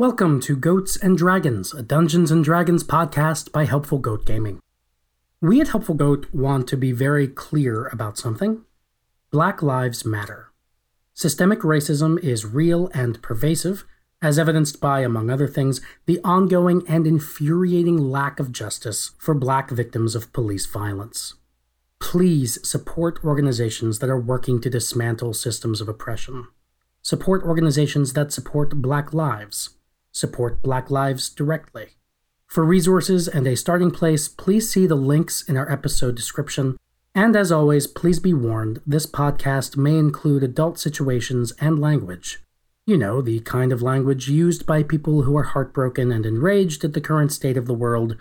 [0.00, 4.60] Welcome to Goats and Dragons, a Dungeons and Dragons podcast by Helpful Goat Gaming.
[5.40, 8.62] We at Helpful Goat want to be very clear about something.
[9.32, 10.52] Black Lives Matter.
[11.14, 13.84] Systemic racism is real and pervasive,
[14.22, 19.68] as evidenced by, among other things, the ongoing and infuriating lack of justice for black
[19.68, 21.34] victims of police violence.
[21.98, 26.46] Please support organizations that are working to dismantle systems of oppression.
[27.02, 29.70] Support organizations that support Black lives
[30.18, 31.96] support Black Lives directly.
[32.46, 36.76] For resources and a starting place, please see the links in our episode description.
[37.14, 42.42] And as always, please be warned this podcast may include adult situations and language.
[42.86, 46.94] You know, the kind of language used by people who are heartbroken and enraged at
[46.94, 48.16] the current state of the world,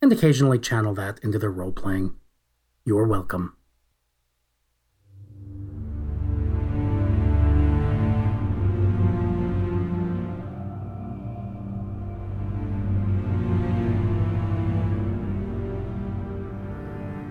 [0.00, 2.14] and occasionally channel that into their role playing.
[2.84, 3.56] You're welcome.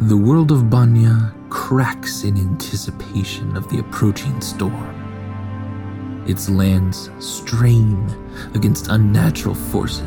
[0.06, 6.24] The world of Banya cracks in anticipation of the approaching storm.
[6.28, 8.10] Its lands strain
[8.56, 10.02] against unnatural forces,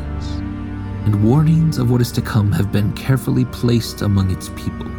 [1.05, 4.91] and warnings of what is to come have been carefully placed among its people.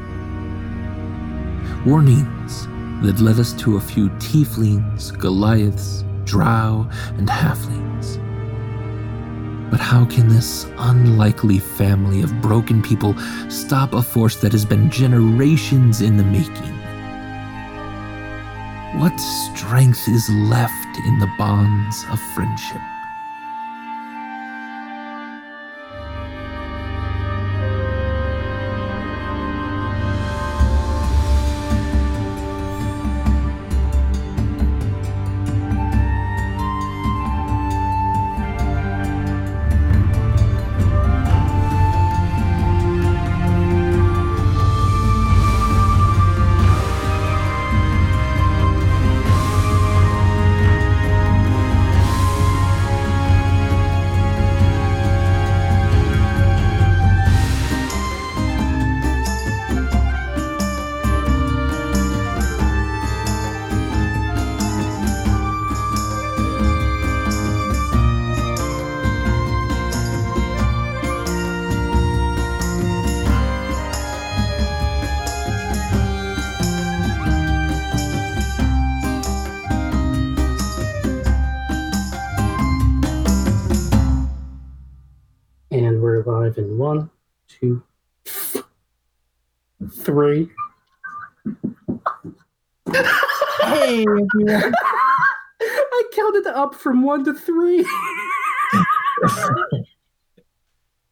[1.85, 2.67] Warnings
[3.03, 7.86] that led us to a few tieflings, Goliaths, drow, and halflings
[9.71, 13.17] but how can this unlikely family of broken people
[13.49, 16.75] stop a force that has been generations in the making?
[19.01, 22.81] What strength is left in the bonds of friendship?
[94.35, 94.75] Everyone.
[95.61, 97.83] I counted up from one to three.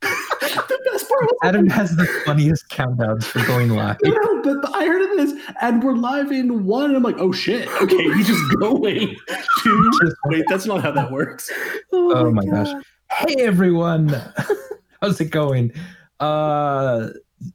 [0.01, 3.97] the best part was Adam has the funniest countdowns for going live.
[4.03, 6.87] No, but, but I heard it is, and we're live in one.
[6.87, 9.19] And I'm like, oh shit, okay, you just go wait.
[9.63, 9.93] Two,
[10.27, 11.51] wait, that's not how that works.
[11.93, 12.85] Oh, oh my, my gosh.
[13.11, 14.09] Hey everyone,
[15.03, 15.73] how's it going?
[16.21, 17.09] Uh,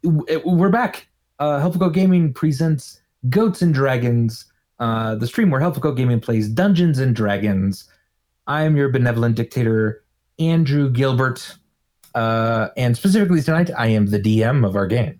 [0.03, 1.07] we're back
[1.39, 4.45] uh, Helpful Goat Gaming presents Goats and Dragons,
[4.79, 7.90] uh, the stream where Helpful Goat Gaming plays Dungeons and Dragons.
[8.47, 10.03] I am your benevolent dictator,
[10.40, 11.56] Andrew Gilbert,
[12.16, 15.19] uh, and specifically tonight, I am the DM of our game.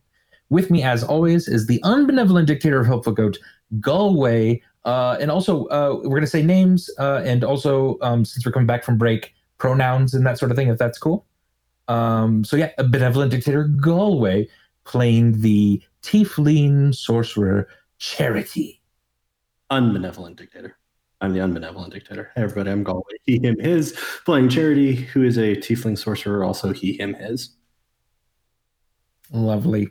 [0.50, 3.38] With me, as always, is the unbenevolent dictator of Helpful Goat,
[3.80, 8.46] Galway, uh, and also uh, we're going to say names, uh, and also um, since
[8.46, 11.26] we're coming back from break, pronouns and that sort of thing, if that's cool.
[11.88, 14.48] Um, so yeah, a benevolent dictator, Galway,
[14.86, 17.68] playing the tiefling sorcerer
[18.00, 18.79] Charity.
[19.72, 20.78] Unbenevolent dictator.
[21.22, 22.32] I'm the unbenevolent dictator.
[22.36, 23.04] Hey everybody, I'm Galway.
[23.26, 23.98] He, him, his.
[24.26, 27.56] Playing Charity, who is a tiefling sorcerer, also he, him, his.
[29.32, 29.90] Lovely.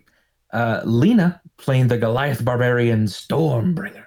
[0.53, 4.07] Uh, Lena playing the Goliath barbarian Stormbringer.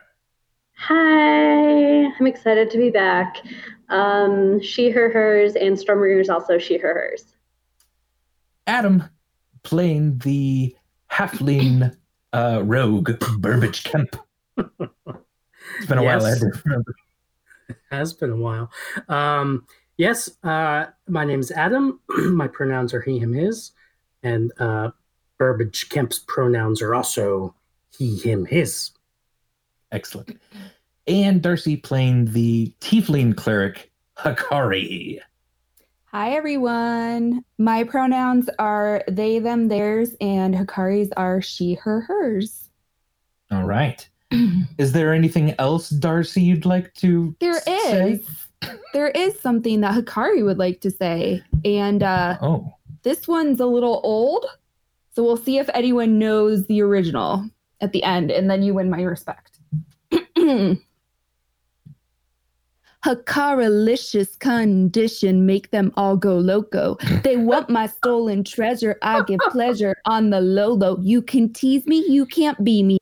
[0.77, 3.37] Hi, I'm excited to be back.
[3.89, 7.35] Um, she, her, hers, and Stormbringer is also she, her, hers.
[8.65, 9.03] Adam
[9.63, 10.75] playing the
[11.11, 11.95] halfling
[12.33, 14.15] uh, rogue Burbage Kemp.
[15.81, 16.21] It's been a yes.
[16.21, 16.25] while.
[16.27, 16.95] I had to remember.
[17.69, 18.71] It has been a while.
[19.09, 19.65] Um,
[19.97, 21.99] yes, uh, my name is Adam.
[22.09, 23.71] my pronouns are he, him, his,
[24.21, 24.91] and uh,
[25.39, 27.55] Burbage Kemp's pronouns are also
[27.97, 28.91] he, him, his.
[29.91, 30.39] Excellent.
[31.07, 35.19] And Darcy playing the Tiefling cleric Hakari.
[36.05, 37.43] Hi, everyone.
[37.57, 42.69] My pronouns are they, them, theirs, and Hakari's are she, her, hers.
[43.49, 44.07] All right.
[44.77, 48.13] Is there anything else, Darcy, you'd like to There say?
[48.13, 48.29] is.
[48.93, 52.73] there is something that Hakari would like to say, and uh, Oh,
[53.03, 54.45] this one's a little old,
[55.13, 57.45] so we'll see if anyone knows the original
[57.81, 59.59] at the end, and then you win my respect.
[63.05, 66.97] Hakaralicious condition make them all go loco.
[67.23, 68.97] They want my stolen treasure.
[69.01, 70.97] I give pleasure on the low low.
[71.01, 72.99] You can tease me, you can't be me.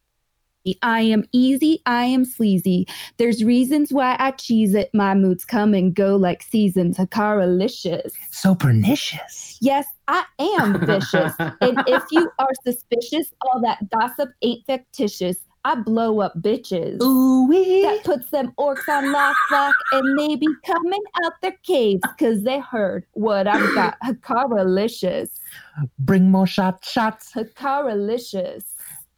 [0.82, 2.88] I am easy, I am sleazy.
[3.18, 4.90] There's reasons why I cheese it.
[4.94, 6.98] My moods come and go like seasons.
[6.98, 8.12] Hakaralicious.
[8.32, 9.58] so pernicious.
[9.62, 11.34] Yes, I am vicious.
[11.40, 15.38] and if you are suspicious, all that gossip ain't fictitious.
[15.66, 17.02] I blow up bitches.
[17.02, 17.82] Ooh-wee.
[17.82, 22.44] That puts them orcs on lock, lock, and they be coming out their caves because
[22.44, 23.98] they heard what I've got.
[24.04, 25.30] Hakaralicious.
[26.00, 27.34] Bring more shot shots.
[27.34, 28.64] Hakaralicious.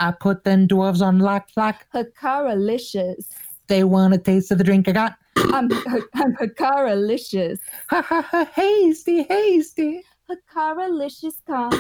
[0.02, 1.86] I put them dwarves on lock lock.
[1.94, 3.28] Hakaralicious.
[3.68, 5.16] They want a taste of the drink I got.
[5.38, 5.70] I'm,
[6.16, 7.60] I'm Hakaralicious.
[7.92, 8.46] Ha ha ha!
[8.56, 10.02] Hasty, hasty.
[10.28, 11.72] Hakaralicious con.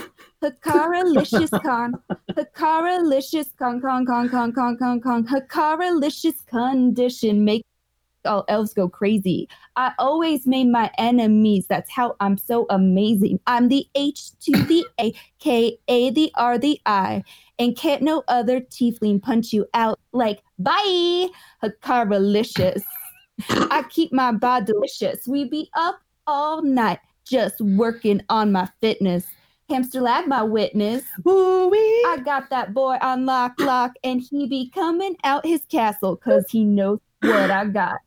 [0.44, 1.96] Hakaralicious con.
[2.38, 5.26] Hakaralicious con con con con con con con.
[5.26, 7.64] Hakaralicious condition make
[8.26, 9.48] all elves go crazy.
[9.76, 11.66] I always made my enemies.
[11.68, 13.40] That's how I'm so amazing.
[13.48, 17.24] I'm the H to the A, K A the R the I,
[17.62, 21.28] and can't no other tiefling punch you out like bye.
[21.64, 22.82] Hakaralicious.
[23.50, 25.28] I keep my body delicious.
[25.28, 29.26] We be up all night just working on my fitness.
[29.70, 31.04] Hamster lag, my witness.
[31.28, 31.72] Ooh
[32.08, 36.46] I got that boy on lock, lock, and he be coming out his castle because
[36.50, 37.98] he knows what I got.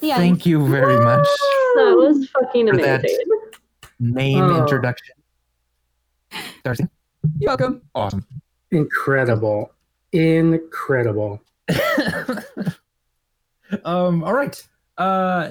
[0.00, 1.26] Yeah, Thank you very much.
[1.74, 3.00] That was fucking For that.
[3.00, 3.26] amazing.
[3.98, 4.60] Name Oh.
[4.62, 5.16] introduction.
[6.64, 6.84] Darcy.
[7.38, 7.82] You're welcome.
[7.94, 8.26] Awesome.
[8.70, 9.72] Incredible.
[10.12, 11.42] Incredible.
[13.84, 14.24] um.
[14.24, 14.66] All right.
[14.96, 15.50] Uh.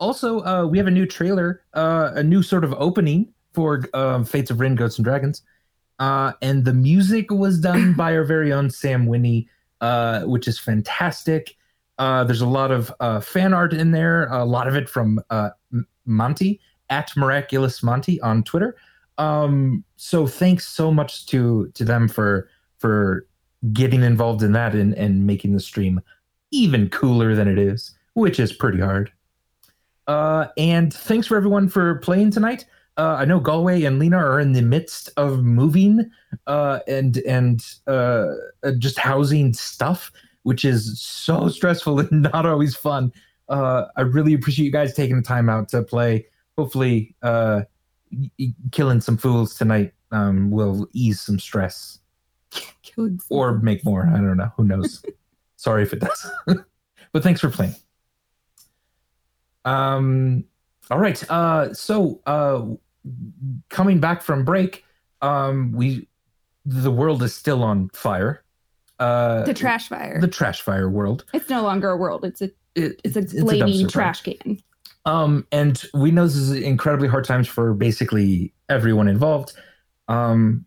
[0.00, 4.24] Also, uh, we have a new trailer, uh, a new sort of opening for um,
[4.24, 5.42] Fates of Rin, Goats and Dragons,
[5.98, 9.48] uh, and the music was done by our very own Sam Winnie,
[9.80, 11.56] uh, which is fantastic.
[11.98, 15.20] Uh, there's a lot of uh, fan art in there, a lot of it from
[15.30, 16.60] uh, M- Monty
[16.90, 18.76] at Miraculous Monty on Twitter.
[19.18, 22.48] Um, so thanks so much to to them for
[22.78, 23.26] for
[23.72, 26.00] getting involved in that and, and making the stream
[26.50, 29.12] even cooler than it is, which is pretty hard.
[30.06, 32.64] Uh, and thanks for everyone for playing tonight.
[32.96, 36.10] Uh, I know Galway and Lena are in the midst of moving
[36.46, 38.26] uh, and and uh,
[38.64, 40.10] uh, just housing stuff,
[40.42, 43.12] which is so stressful and not always fun.
[43.48, 46.26] Uh, I really appreciate you guys taking the time out to play.
[46.56, 47.62] Hopefully, uh,
[48.72, 51.98] killing some fools tonight um, will ease some stress
[53.30, 54.06] or make more.
[54.06, 54.50] I don't know.
[54.56, 55.04] Who knows?
[55.56, 56.30] Sorry if it does.
[57.12, 57.74] but thanks for playing.
[59.64, 60.44] Um
[60.90, 61.22] all right.
[61.30, 62.64] Uh so uh
[63.68, 64.84] coming back from break,
[65.20, 66.08] um we
[66.64, 68.44] the world is still on fire.
[68.98, 70.20] Uh the trash fire.
[70.20, 71.24] the trash fire world.
[71.34, 72.24] it's no longer a world.
[72.24, 74.58] It's a It- it's a flaming trash can.
[75.08, 79.54] Um, and we know this is incredibly hard times for basically everyone involved.
[80.06, 80.66] Um,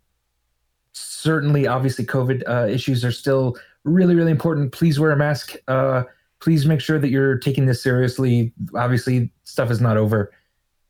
[0.93, 4.71] certainly, obviously, COVID uh, issues are still really, really important.
[4.71, 5.57] Please wear a mask.
[5.67, 6.05] Uh,
[6.39, 8.51] please make sure that you're taking this seriously.
[8.73, 10.31] Obviously, stuff is not over.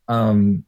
[0.08, 0.64] Um,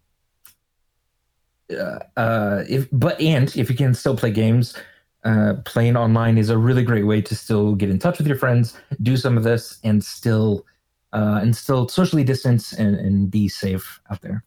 [1.71, 4.75] uh, uh, if but and if you can still play games,
[5.23, 8.35] uh, playing online is a really great way to still get in touch with your
[8.35, 10.65] friends, do some of this, and still
[11.13, 14.43] uh, and still socially distance and, and be safe out there.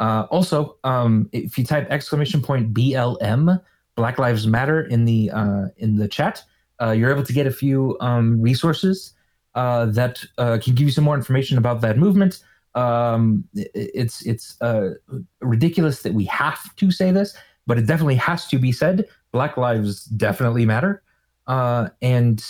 [0.00, 3.60] Uh, also, um, if you type exclamation point BLM
[3.96, 6.42] Black Lives Matter in the uh, in the chat,
[6.82, 9.12] uh, you're able to get a few um, resources
[9.54, 12.40] uh, that uh, can give you some more information about that movement.
[12.74, 14.56] Um, i- it's it's
[15.40, 19.06] ridiculous that we have to say this, but it definitely has to be said.
[19.30, 21.02] Black lives definitely matter,
[21.46, 22.44] and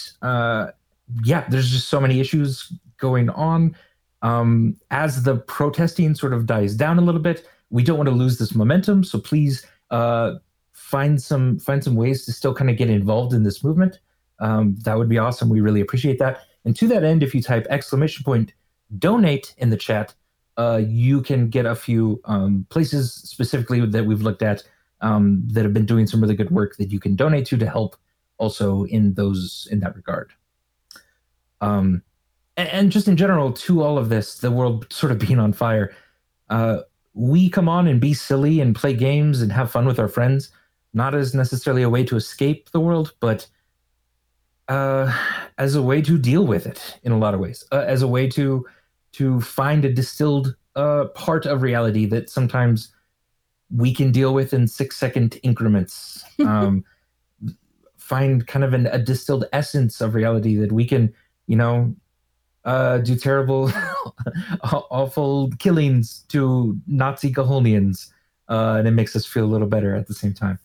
[1.25, 3.77] yeah, there's just so many issues going on.
[4.23, 8.15] Um, as the protesting sort of dies down a little bit, we don't want to
[8.15, 9.05] lose this momentum.
[9.05, 10.35] So please uh,
[10.73, 13.99] find some find some ways to still kind of get involved in this movement.
[14.41, 15.49] Um, that would be awesome.
[15.49, 16.41] We really appreciate that.
[16.65, 18.53] And to that end, if you type exclamation point
[18.99, 20.15] donate in the chat,
[20.57, 24.63] uh, you can get a few um, places specifically that we've looked at
[25.01, 27.69] um, that have been doing some really good work that you can donate to to
[27.69, 27.97] help
[28.39, 30.33] also in those in that regard.
[31.61, 32.03] Um,
[32.57, 35.53] and, and just in general, to all of this, the world sort of being on
[35.53, 35.95] fire,
[36.51, 36.81] uh,
[37.15, 40.51] we come on and be silly and play games and have fun with our friends,
[40.93, 43.47] not as necessarily a way to escape the world, but
[44.69, 45.13] uh,
[45.59, 48.09] as a way to deal with it in a lot of ways, uh, as a
[48.09, 48.65] way to
[49.13, 52.93] to find a distilled uh, part of reality that sometimes
[53.75, 56.25] we can deal with in six second increments.
[56.41, 56.85] Um,
[57.97, 61.15] find kind of an, a distilled essence of reality that we can,
[61.47, 61.95] you know,
[62.65, 63.71] uh, do terrible,
[64.63, 68.09] awful killings to Nazi Gaholians,
[68.49, 70.59] uh, and it makes us feel a little better at the same time.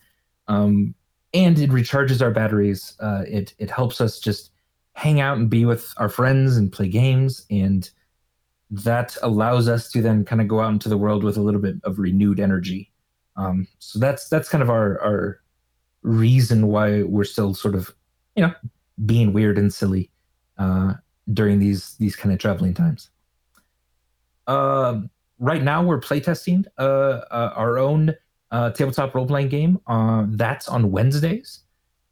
[0.48, 0.96] Um,
[1.34, 2.96] and it recharges our batteries.
[3.00, 4.52] Uh, it it helps us just
[4.94, 7.90] hang out and be with our friends and play games, and
[8.72, 11.62] that allows us to then kind of go out into the world with a little
[11.62, 12.92] bit of renewed energy.
[13.36, 15.42] Um, so that's that's kind of our our
[16.02, 17.94] reason why we're still sort of
[18.36, 18.54] you know
[19.06, 20.10] being weird and silly
[20.58, 20.94] uh,
[21.34, 23.10] during these these kind of traveling times.
[24.48, 25.02] Uh,
[25.38, 26.82] right now, we're playtesting uh,
[27.32, 28.16] uh, our own
[28.52, 29.80] uh, tabletop role playing game.
[29.88, 31.62] Uh, that's on Wednesdays.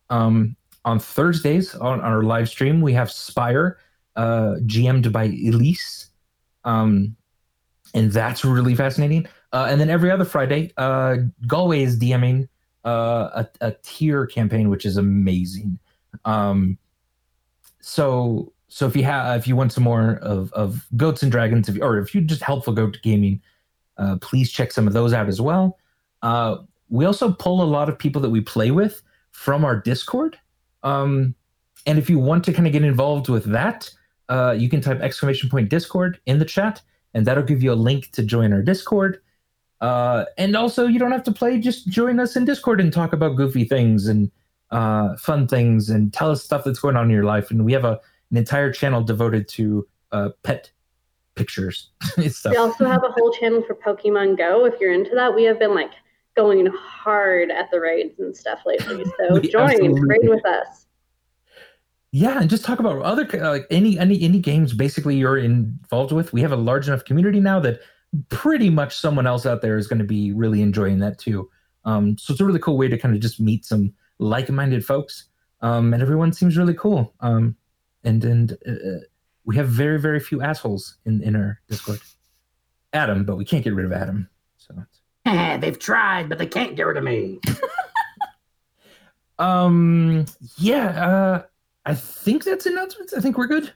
[0.09, 0.55] Um,
[0.85, 3.79] on Thursdays, on, on, our live stream, we have Spire,
[4.15, 6.09] uh, GM'd by Elise.
[6.63, 7.15] Um,
[7.93, 9.27] and that's really fascinating.
[9.51, 12.47] And then every other Friday, Galway is DMing
[12.85, 15.79] a, a tier campaign, which is amazing.
[16.25, 16.77] Um,
[17.79, 21.69] so so if you have if you want some more of, of goats and dragons,
[21.69, 23.41] if or if you just helpful goat gaming,
[23.97, 25.77] uh, please check some of those out as well.
[26.21, 26.57] Uh,
[26.89, 30.37] we also pull a lot of people that we play with from our Discord.
[30.83, 31.35] Um,
[31.85, 33.89] and if you want to kind of get involved with that,
[34.29, 36.81] uh, you can type exclamation point Discord in the chat,
[37.13, 39.21] and that'll give you a link to join our Discord.
[39.79, 43.13] Uh, and also, you don't have to play; just join us in Discord and talk
[43.13, 44.29] about goofy things and
[44.71, 47.49] uh, fun things, and tell us stuff that's going on in your life.
[47.51, 47.99] And we have a
[48.31, 50.71] an entire channel devoted to uh, pet
[51.35, 51.91] pictures.
[52.17, 52.25] we
[52.57, 54.65] also have a whole channel for Pokemon Go.
[54.65, 55.91] If you're into that, we have been like
[56.35, 59.05] going hard at the raids and stuff lately.
[59.17, 60.85] So join raid with us.
[62.11, 66.11] Yeah, and just talk about other uh, like any any any games basically you're involved
[66.11, 66.31] with.
[66.31, 67.81] We have a large enough community now that
[68.29, 71.49] pretty much someone else out there is going to be really enjoying that too.
[71.83, 75.25] Um, so it's a really cool way to kind of just meet some like-minded folks,
[75.61, 77.13] um, and everyone seems really cool.
[77.19, 77.55] Um,
[78.03, 79.03] and and uh,
[79.45, 81.99] we have very very few assholes in in our Discord.
[82.93, 84.29] Adam, but we can't get rid of Adam.
[84.57, 84.73] So
[85.25, 87.39] they've tried, but they can't get rid of me.
[89.39, 90.25] um,
[90.57, 90.87] yeah.
[90.87, 91.43] Uh,
[91.85, 93.13] I think that's announcements.
[93.13, 93.71] I think we're good.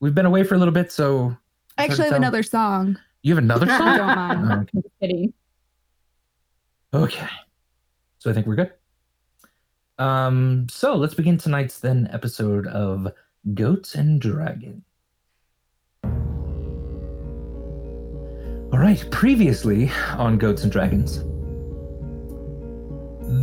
[0.00, 1.36] We've been away for a little bit, so
[1.76, 2.98] I actually have another song.
[3.22, 3.80] You have another song?
[3.80, 3.96] I
[4.34, 4.70] don't mind.
[4.74, 4.88] Oh, okay.
[5.00, 5.32] kidding.
[6.94, 7.28] Okay.
[8.18, 8.72] So I think we're good.
[9.98, 13.08] Um, so let's begin tonight's then episode of
[13.54, 14.82] Goats and Dragons.
[18.72, 21.20] All right, previously on Goats and Dragons,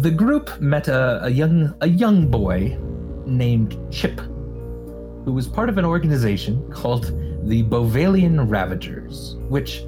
[0.02, 2.78] the group met a, a young a young boy
[3.26, 7.06] named Chip, who was part of an organization called
[7.48, 9.84] the Bovalian Ravagers, which,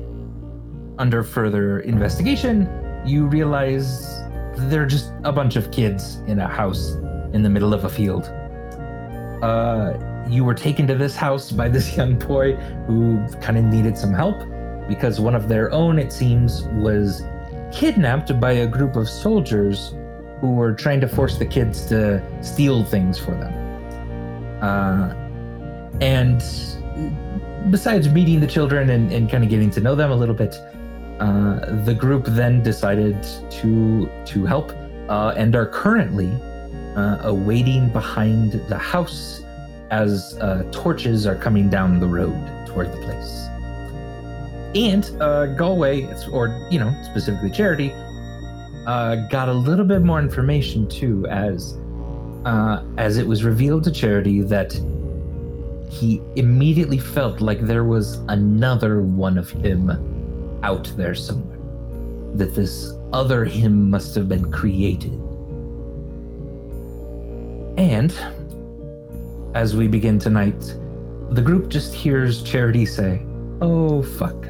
[0.98, 2.68] under further investigation,
[3.06, 4.08] you realize
[4.70, 6.96] they're just a bunch of kids in a house
[7.34, 8.32] in the middle of a field.
[9.42, 9.94] Uh,
[10.30, 12.56] you were taken to this house by this young boy
[12.88, 14.44] who kind of needed some help
[14.88, 17.24] because one of their own, it seems, was
[17.72, 19.94] kidnapped by a group of soldiers
[20.40, 23.54] who were trying to force the kids to steal things for them.
[24.62, 25.14] Uh,
[26.02, 26.44] and
[27.72, 30.56] besides meeting the children and, and kind of getting to know them a little bit,
[31.20, 34.72] uh, the group then decided to to help
[35.10, 36.30] uh, and are currently
[36.98, 39.44] uh, awaiting behind the house
[39.92, 42.36] as uh, torches are coming down the road
[42.66, 43.48] toward the place.
[44.76, 47.94] And uh, Galway, or you know specifically Charity,
[48.86, 51.78] uh, got a little bit more information too, as
[52.46, 54.74] uh, as it was revealed to Charity that
[55.90, 59.92] he immediately felt like there was another one of him
[60.64, 61.58] out there somewhere.
[62.36, 65.14] That this other him must have been created.
[67.78, 68.12] And
[69.54, 70.60] as we begin tonight,
[71.30, 73.22] the group just hears Charity say,
[73.62, 74.46] Oh, fuck.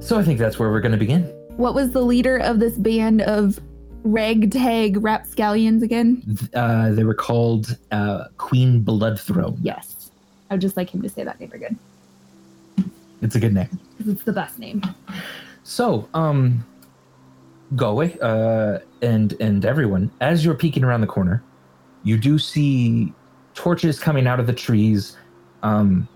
[0.00, 1.24] So I think that's where we're going to begin.
[1.56, 3.58] What was the leader of this band of
[4.02, 6.22] ragtag rapscallions again?
[6.54, 9.58] Uh, they were called uh, Queen Bloodthrone.
[9.62, 10.10] Yes.
[10.50, 11.78] I would just like him to say that name again.
[13.22, 13.80] It's a good name.
[14.06, 14.82] It's the best name.
[15.62, 16.66] So, um,
[17.74, 21.42] Galway, uh, and and everyone, as you're peeking around the corner,
[22.02, 23.12] you do see
[23.54, 25.16] torches coming out of the trees,
[25.62, 26.08] um,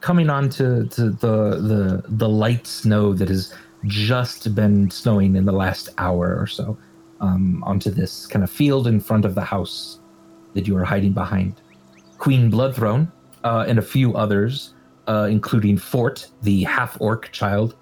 [0.00, 3.54] coming onto to the the the light snow that has
[3.86, 6.76] just been snowing in the last hour or so
[7.20, 9.98] um, onto this kind of field in front of the house
[10.54, 11.60] that you are hiding behind.
[12.18, 13.10] Queen Bloodthrone
[13.44, 14.74] uh, and a few others,
[15.06, 17.74] uh, including Fort, the half orc child,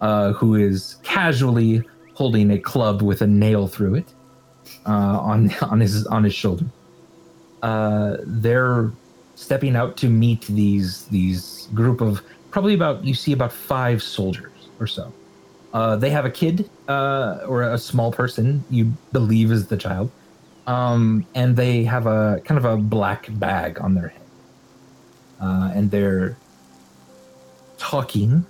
[0.00, 1.82] uh, who is casually
[2.14, 4.14] holding a club with a nail through it
[4.86, 6.66] uh, on on his on his shoulder.
[7.62, 8.90] Uh, they're
[9.34, 14.52] stepping out to meet these these group of probably about you see about five soldiers
[14.80, 15.12] or so.
[15.72, 20.08] Uh, they have a kid uh, or a small person you believe is the child,
[20.68, 24.22] um, and they have a kind of a black bag on their head,
[25.40, 26.36] uh, and they're
[27.76, 28.46] talking,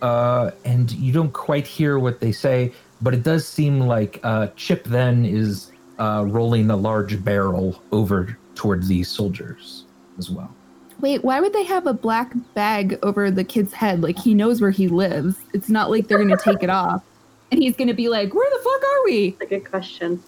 [0.00, 2.72] uh, and you don't quite hear what they say,
[3.04, 8.36] but it does seem like uh, Chip then is uh, rolling a large barrel over
[8.54, 9.84] toward these soldiers
[10.18, 10.52] as well.
[11.00, 14.00] Wait, why would they have a black bag over the kid's head?
[14.00, 15.36] Like he knows where he lives.
[15.52, 17.04] It's not like they're gonna take it off.
[17.52, 19.36] And he's gonna be like, Where the fuck are we?
[19.38, 20.22] Like a good question.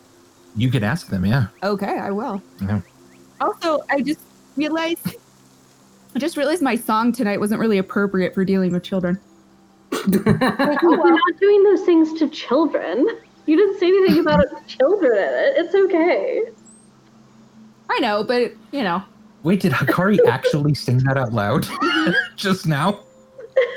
[0.55, 1.47] You could ask them, yeah.
[1.63, 2.43] Okay, I will.
[2.61, 2.83] Yeah.
[3.41, 4.21] Also, I just
[4.57, 5.17] realized
[6.15, 9.19] I just realized my song tonight wasn't really appropriate for dealing with children.
[10.07, 13.07] We're oh, not doing those things to children.
[13.47, 15.55] You didn't say anything about it to children in it.
[15.57, 16.43] It's okay.
[17.89, 19.03] I know, but you know,
[19.43, 22.13] Wait, did Hakari actually sing that out loud mm-hmm.
[22.37, 23.01] just now?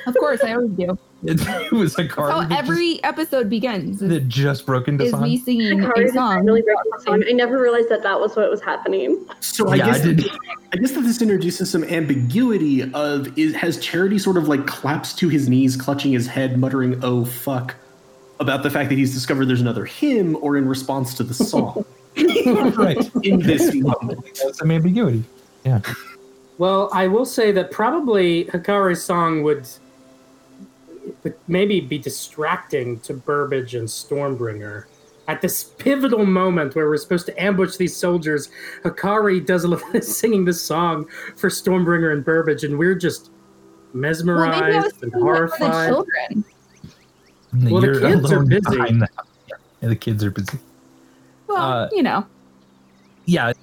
[0.08, 0.98] of course I always do.
[1.24, 5.04] It, it was Hakari How that, just, every episode begins is, that just broke into
[5.06, 5.24] is song.
[5.24, 6.46] me singing Hakari a song.
[6.46, 6.64] really
[7.04, 7.24] song.
[7.28, 9.26] I never realized that that was what was happening.
[9.40, 10.30] So I Yeah, I guess did.
[10.72, 15.18] I guess that this introduces some ambiguity of is has Charity sort of like collapsed
[15.20, 17.76] to his knees, clutching his head, muttering "Oh fuck"
[18.40, 21.86] about the fact that he's discovered there's another him, or in response to the song
[22.78, 23.10] right.
[23.24, 24.24] in this moment.
[24.42, 25.24] That's some ambiguity.
[25.66, 25.82] Yeah.
[26.58, 29.68] Well, I will say that probably Hakari's song would,
[31.24, 34.86] would maybe be distracting to Burbage and Stormbringer.
[35.28, 38.50] At this pivotal moment where we're supposed to ambush these soldiers,
[38.84, 43.30] Hakari does a little singing this song for Stormbringer and Burbage, and we're just
[43.94, 45.92] Well, maybe I was mesmerized and singing the horrified.
[45.92, 48.62] Well, the kids are busy.
[48.78, 49.08] the.
[49.82, 50.58] Yeah, the kids are busy.
[51.48, 52.26] Well, Uh, you know,
[53.26, 53.54] Yeah,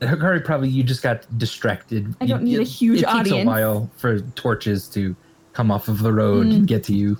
[0.00, 2.14] Hakari probably you just got distracted.
[2.20, 5.14] I don't You- need a it- huge it takes a while for torches to
[5.52, 6.54] come off of the road Mm.
[6.56, 7.18] and get to you.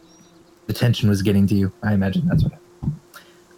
[0.66, 1.72] The tension was getting to you.
[1.82, 2.94] I imagine that's what happened.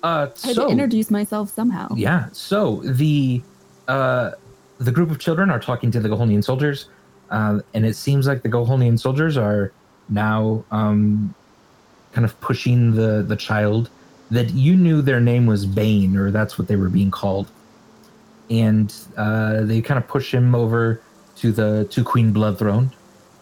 [0.02, 0.06] Uh,
[0.44, 1.88] I had so to introduce myself somehow.
[1.94, 3.42] yeah, so the
[3.88, 4.30] uh,
[4.78, 6.86] the group of children are talking to the Gohonian soldiers,
[7.30, 9.72] uh, and it seems like the Gohonian soldiers are
[10.08, 11.34] now um,
[12.12, 13.90] kind of pushing the the child
[14.30, 17.48] that you knew their name was Bane, or that's what they were being called,
[18.50, 21.00] and uh, they kind of push him over
[21.36, 22.90] to the to Queen Bloodthrone,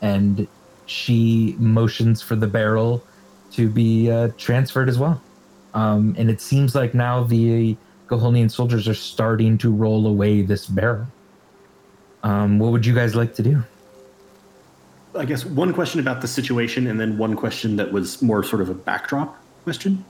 [0.02, 0.46] and
[0.90, 3.02] she motions for the barrel
[3.52, 5.22] to be uh, transferred as well.
[5.72, 7.76] Um, and it seems like now the
[8.08, 11.06] Gohonian soldiers are starting to roll away this barrel.
[12.24, 13.62] Um, what would you guys like to do?
[15.16, 18.62] I guess one question about the situation, and then one question that was more sort
[18.62, 20.04] of a backdrop question.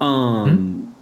[0.00, 0.94] Um,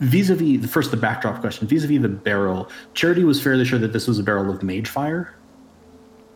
[0.00, 2.70] vis-a-vis the first the backdrop question, vis-a-vis the barrel.
[2.92, 5.35] Charity was fairly sure that this was a barrel of mage fire,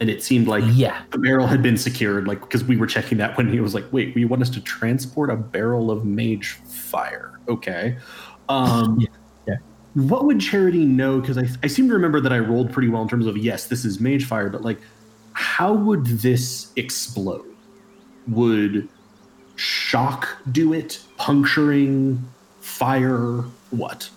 [0.00, 3.18] and it seemed like Yeah, the barrel had been secured, like because we were checking
[3.18, 6.52] that when he was like, "Wait, you want us to transport a barrel of mage
[6.64, 7.96] fire?" Okay.
[8.48, 8.98] Um,
[9.46, 9.56] Yeah, yeah.
[9.94, 11.20] What would Charity know?
[11.20, 13.66] Because I, I seem to remember that I rolled pretty well in terms of yes,
[13.66, 14.78] this is mage fire, but like,
[15.32, 17.46] how would this explode?
[18.28, 18.88] Would
[19.56, 21.00] shock do it?
[21.16, 22.24] Puncturing,
[22.60, 24.08] fire, what?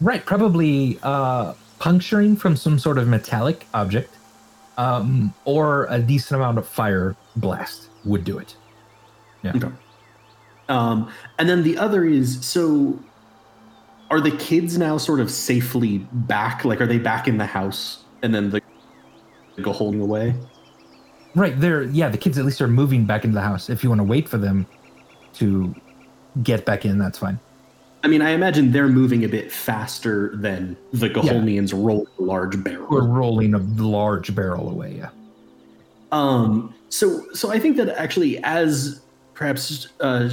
[0.00, 0.24] right.
[0.24, 4.12] Probably uh, puncturing from some sort of metallic object,
[4.78, 8.56] um, or a decent amount of fire blast would do it.
[9.44, 9.68] Okay.
[10.68, 12.98] Um, and then the other is so
[14.10, 16.64] are the kids now sort of safely back?
[16.64, 18.62] Like, are they back in the house and then the
[19.60, 20.34] go holding away?
[21.34, 21.58] Right.
[21.58, 22.08] They're yeah.
[22.08, 23.68] The kids at least are moving back into the house.
[23.68, 24.66] If you want to wait for them
[25.34, 25.74] to
[26.42, 27.38] get back in, that's fine.
[28.04, 32.62] I mean, I imagine they're moving a bit faster than the Goholnians roll a large
[32.62, 32.86] barrel.
[32.88, 34.98] We're rolling a large barrel away.
[34.98, 35.10] Yeah.
[36.12, 39.00] Um, so, so I think that actually, as
[39.34, 40.30] perhaps uh,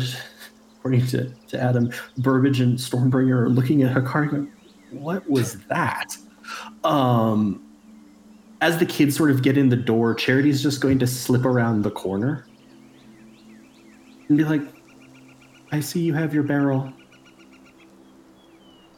[0.77, 4.51] according to, to Adam, Burbage and Stormbringer are looking at Hakari going,
[4.91, 6.15] "What was that?"
[6.83, 7.63] Um,
[8.61, 11.81] as the kids sort of get in the door, Charity's just going to slip around
[11.81, 12.45] the corner
[14.29, 14.61] and be like,
[15.71, 16.93] "I see you have your barrel."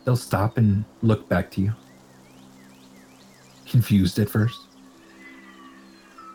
[0.08, 1.74] They'll stop and look back to you.
[3.65, 4.58] Confused at first.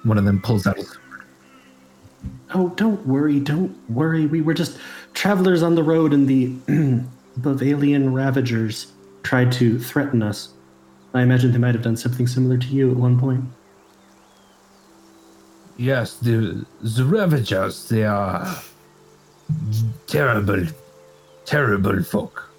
[0.03, 0.95] One of them pulls out his
[2.53, 4.27] Oh, don't worry, don't worry.
[4.27, 4.77] We were just
[5.15, 6.53] travelers on the road, and the
[7.39, 10.53] Bavalian Ravagers tried to threaten us.
[11.15, 13.43] I imagine they might have done something similar to you at one point.
[15.79, 18.55] Yes, the the Ravagers, they are
[20.07, 20.67] terrible,
[21.47, 22.52] terrible folk.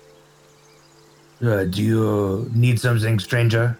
[1.43, 3.77] Uh, do you need something, stranger?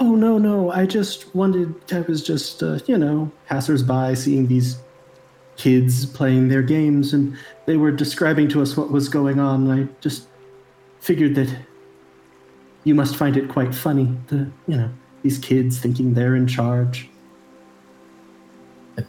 [0.00, 0.70] Oh no, no!
[0.70, 1.74] I just wanted.
[1.92, 4.78] I was just, uh, you know, passersby seeing these
[5.56, 9.70] kids playing their games, and they were describing to us what was going on.
[9.70, 10.28] And I just
[11.00, 11.54] figured that
[12.84, 14.14] you must find it quite funny.
[14.28, 14.90] The, you know,
[15.22, 17.08] these kids thinking they're in charge.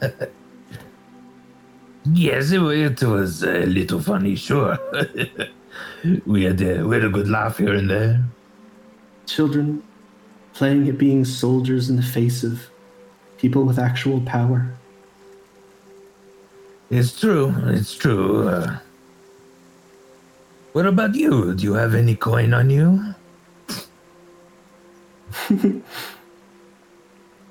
[2.14, 4.80] Yes, it, it was a little funny, sure.
[6.26, 8.24] we had a, we had a good laugh here and there.
[9.26, 9.84] Children
[10.54, 12.70] playing at being soldiers in the face of
[13.38, 14.74] people with actual power.
[16.90, 17.56] It's true.
[17.68, 18.48] It's true.
[18.48, 18.78] Uh,
[20.74, 21.54] what about you?
[21.54, 23.16] Do you have any coin on you?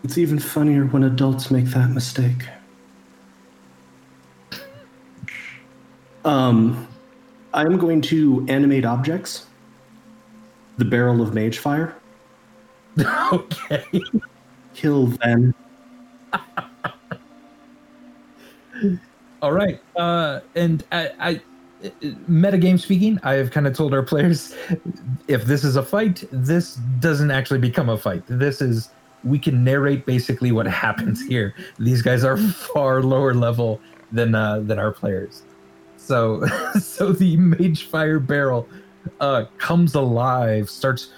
[0.03, 2.49] It's even funnier when adults make that mistake.
[6.25, 6.89] Um,
[7.53, 9.47] I'm going to animate objects.
[10.79, 11.97] The barrel of mage fire.
[13.33, 13.85] okay.
[14.75, 15.55] Kill them.
[19.43, 19.81] All right.
[19.97, 21.41] Uh, and I, I,
[22.29, 24.55] metagame speaking, I have kind of told our players
[25.29, 28.23] if this is a fight, this doesn't actually become a fight.
[28.27, 28.91] This is
[29.25, 31.55] we can narrate basically what happens here.
[31.79, 33.81] These guys are far lower level
[34.13, 35.43] than uh, than our players.
[36.01, 36.45] So,
[36.81, 38.69] so the mage fire barrel
[39.21, 41.13] uh, comes alive, starts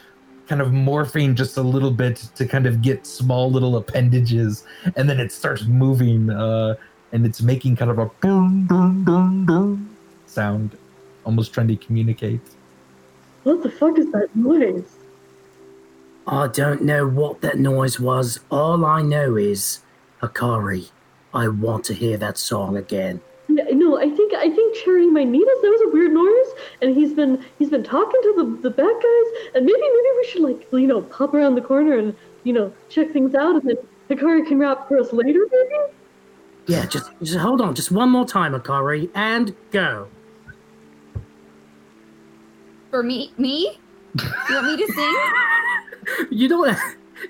[0.48, 4.64] kind of morphing just a little bit to kind of get small little appendages,
[4.96, 6.74] and then it starts moving, uh,
[7.12, 9.92] and it's making kind of a boom, boom, boom, boom
[10.32, 10.76] sound,
[11.24, 12.40] almost trying to communicate.
[13.44, 14.96] What the fuck is that noise?
[16.26, 18.40] I don't know what that noise was.
[18.50, 19.80] All I know is,
[20.22, 20.90] Akari,
[21.34, 23.20] I want to hear that song again.
[24.86, 25.58] No, my I think I think Charity might need us.
[25.62, 28.94] That was a weird noise, and he's been he's been talking to the the bad
[28.94, 32.14] guys, and maybe maybe we should like you know pop around the corner and
[32.44, 33.76] you know check things out, and then
[34.10, 35.74] Hakari can rap for us later, maybe.
[36.66, 40.06] Yeah, just, just hold on, just one more time, Akari, and go.
[42.90, 43.78] For me, me?
[44.18, 45.16] You want me to sing?
[46.30, 46.76] You don't.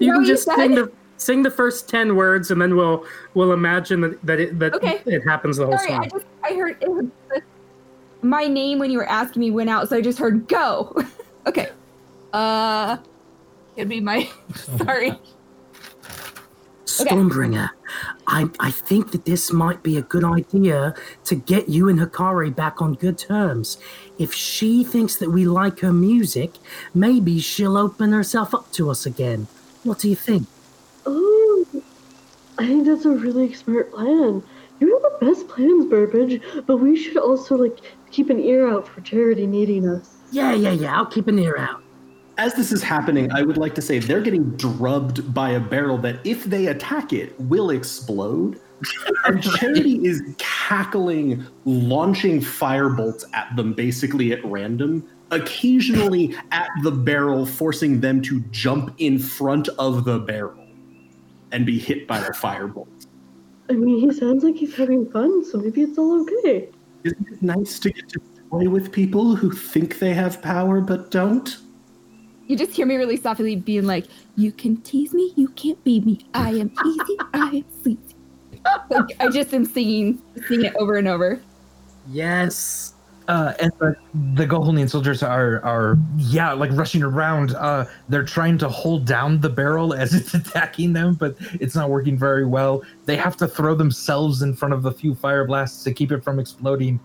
[0.00, 0.90] You No, can you just said- sing the
[1.22, 3.04] sing the first ten words, and then we'll
[3.34, 5.00] we'll imagine that that it that Okay.
[5.06, 6.08] it happens the whole Sorry, I song.
[6.10, 7.06] just I heard it was,
[8.22, 10.94] my name when you were asking me went out, so I just heard go.
[11.46, 11.68] okay.
[12.32, 12.96] Uh,
[13.76, 15.12] it'd be my sorry.
[16.84, 17.70] Stormbringer,
[18.26, 22.54] I I think that this might be a good idea to get you and Hakari
[22.54, 23.78] back on good terms.
[24.18, 26.52] If she thinks that we like her music,
[26.94, 29.46] maybe she'll open herself up to us again.
[29.84, 30.46] What do you think?
[31.06, 31.66] Oh,
[32.58, 34.42] I think that's a really smart plan.
[34.80, 37.78] You have the best plans, Burbage, but we should also like
[38.10, 40.16] keep an ear out for Charity needing us.
[40.30, 40.96] Yeah, yeah, yeah.
[40.96, 41.82] I'll keep an ear out.
[42.38, 45.98] As this is happening, I would like to say they're getting drubbed by a barrel
[45.98, 48.60] that, if they attack it, will explode.
[49.24, 57.46] And Charity is cackling, launching firebolts at them basically at random, occasionally at the barrel,
[57.46, 60.61] forcing them to jump in front of the barrel
[61.52, 63.06] and be hit by the firebolt.
[63.68, 66.68] I mean, he sounds like he's having fun, so maybe it's all okay.
[67.04, 71.10] Isn't it nice to get to play with people who think they have power but
[71.10, 71.56] don't?
[72.46, 76.04] You just hear me really softly being like, "You can tease me, you can't beat
[76.04, 76.26] me.
[76.34, 77.98] I am easy, I am sweet."
[78.90, 81.40] Like, I just am singing, singing it over and over.
[82.08, 82.94] Yes.
[83.32, 83.96] Uh, and the,
[84.34, 87.54] the soldiers are are yeah like rushing around.
[87.54, 91.88] Uh, they're trying to hold down the barrel as it's attacking them, but it's not
[91.88, 92.82] working very well.
[93.06, 96.22] They have to throw themselves in front of the few fire blasts to keep it
[96.22, 97.00] from exploding.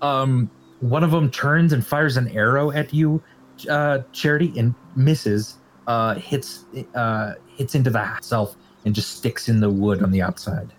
[0.00, 3.22] Um, one of them turns and fires an arrow at you,
[3.68, 5.58] uh, Charity, and misses.
[5.86, 10.22] Uh, hits uh, hits into the self and just sticks in the wood on the
[10.22, 10.72] outside.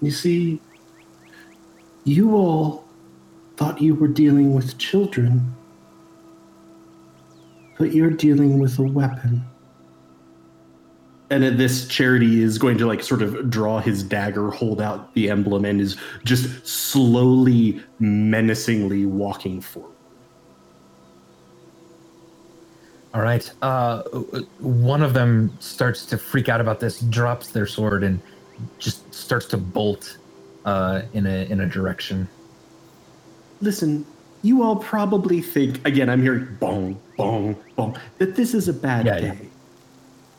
[0.00, 0.60] You see,
[2.02, 2.83] you all
[3.56, 5.54] thought you were dealing with children,
[7.78, 9.44] but you're dealing with a weapon.
[11.30, 15.12] And at this, Charity is going to like sort of draw his dagger, hold out
[15.14, 19.90] the emblem, and is just slowly, menacingly walking forward.
[23.14, 23.50] All right.
[23.62, 24.02] Uh,
[24.58, 28.20] one of them starts to freak out about this, drops their sword, and
[28.78, 30.18] just starts to bolt
[30.64, 32.28] uh, in a in a direction.
[33.64, 34.04] Listen,
[34.42, 36.10] you all probably think again.
[36.10, 37.96] I'm hearing bong, bong, bong.
[38.18, 39.26] That this is a bad Yeah, day.
[39.26, 39.48] yeah.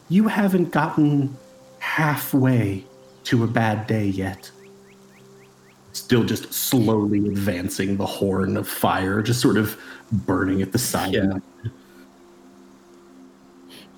[0.09, 1.35] You haven't gotten
[1.79, 2.85] halfway
[3.23, 4.51] to a bad day yet.
[5.93, 9.75] Still, just slowly advancing the horn of fire, just sort of
[10.11, 11.13] burning at the side.
[11.13, 11.39] Yeah.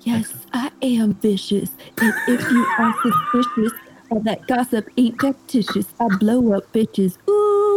[0.04, 1.68] Yes, I am vicious.
[2.00, 3.72] And if you are suspicious
[4.08, 7.18] or that gossip ain't factitious, I blow up bitches.
[7.28, 7.67] Ooh wee!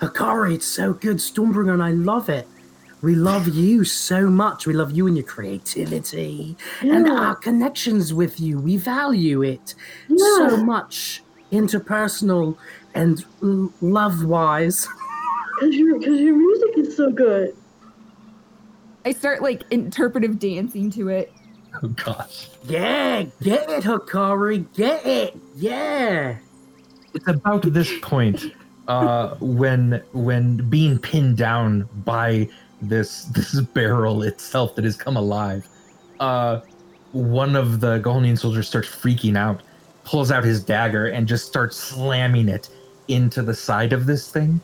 [0.00, 2.46] Hakari, it's so good, Stormbringer, and I love it.
[3.02, 4.66] We love you so much.
[4.66, 8.58] We love you and your creativity and our connections with you.
[8.58, 9.74] We value it
[10.16, 10.62] so Yeah.
[10.64, 12.56] much, interpersonal
[12.94, 13.24] and
[13.80, 14.88] love wise.
[15.60, 17.56] Cause your cause your music is so good.
[19.06, 21.32] I start like interpretive dancing to it.
[21.82, 22.48] Oh gosh.
[22.64, 25.36] Yeah, get it, Hakari, get it.
[25.54, 26.36] Yeah.
[27.14, 28.52] It's about this point
[28.88, 32.48] uh, when when being pinned down by
[32.80, 35.66] this this barrel itself that has come alive,
[36.20, 36.60] uh,
[37.12, 39.62] one of the Golnian soldiers starts freaking out,
[40.04, 42.68] pulls out his dagger and just starts slamming it
[43.08, 44.60] into the side of this thing.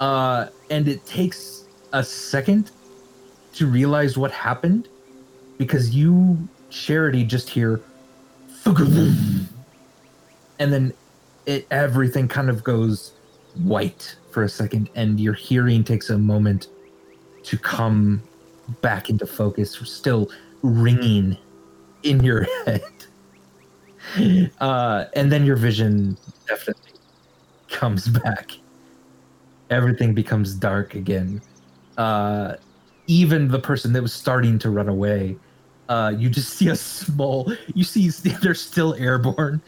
[0.00, 2.72] Uh, and it takes a second
[3.54, 4.88] to realize what happened
[5.58, 7.80] because you, Charity, just hear
[8.66, 9.46] and
[10.58, 10.92] then
[11.46, 13.12] it everything kind of goes
[13.56, 16.68] white for a second and your hearing takes a moment
[17.44, 18.22] to come
[18.80, 20.30] back into focus still
[20.62, 21.36] ringing
[22.02, 22.82] in your head.
[24.60, 26.92] Uh, and then your vision definitely
[27.68, 28.52] comes back.
[29.70, 31.40] Everything becomes dark again.
[31.96, 32.54] Uh,
[33.06, 35.36] even the person that was starting to run away
[35.88, 38.08] uh, you just see a small you see
[38.42, 39.60] they're still airborne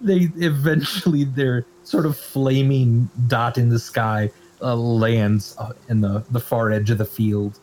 [0.00, 4.30] they eventually their sort of flaming dot in the sky
[4.60, 7.58] uh, lands uh, in the the far edge of the field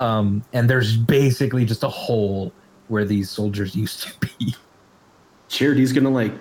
[0.00, 2.52] um, and there's basically just a hole
[2.86, 4.54] where these soldiers used to be
[5.48, 6.32] Charity's gonna like.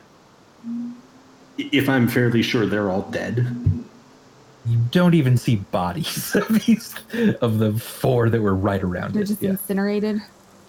[1.58, 3.48] If I'm fairly sure they're all dead,
[4.66, 6.94] you don't even see bodies of these
[7.42, 9.52] of the four that were right around They're it just yeah.
[9.52, 10.22] incinerated.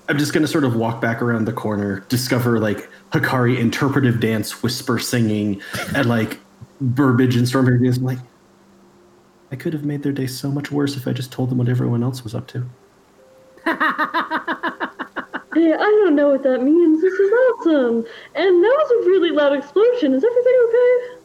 [0.09, 4.63] I'm just gonna sort of walk back around the corner, discover like Hakari interpretive dance,
[4.63, 5.61] whisper singing,
[5.95, 6.39] and like
[6.81, 7.99] Burbage and Stormberry dance.
[7.99, 8.19] I'm like,
[9.53, 11.69] I could have made their day so much worse if I just told them what
[11.69, 12.65] everyone else was up to.
[15.55, 17.01] Hey, I don't know what that means.
[17.01, 18.05] This is awesome.
[18.35, 20.15] And that was a really loud explosion.
[20.15, 21.17] Is everything okay?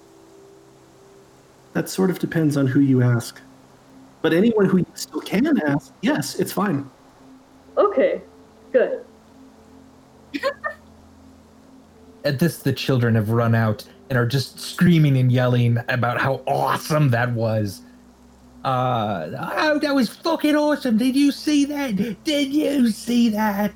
[1.73, 3.39] That sort of depends on who you ask.
[4.21, 6.89] But anyone who you still can ask, yes, it's fine.
[7.77, 8.21] Okay.
[8.73, 9.05] Good.
[12.25, 16.41] at this the children have run out and are just screaming and yelling about how
[16.47, 17.81] awesome that was
[18.65, 19.29] uh
[19.61, 23.73] oh that was fucking awesome did you see that did you see that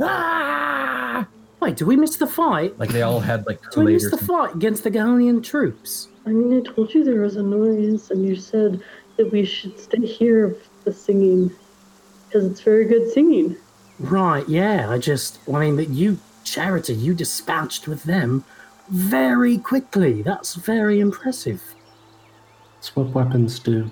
[0.00, 1.26] ah!
[1.60, 2.78] Wait, did we miss the fight?
[2.78, 6.08] like they all had like Did we miss the fight against the Gahonian troops?
[6.24, 8.80] I mean, I told you there was a noise, and you said
[9.16, 11.50] that we should stay here for the singing.
[12.26, 13.56] Because it's very good singing.
[13.98, 14.90] Right, yeah.
[14.90, 18.44] I just, I mean, that you, Charity, you dispatched with them
[18.88, 20.22] very quickly.
[20.22, 21.62] That's very impressive.
[22.78, 23.90] It's what weapons do.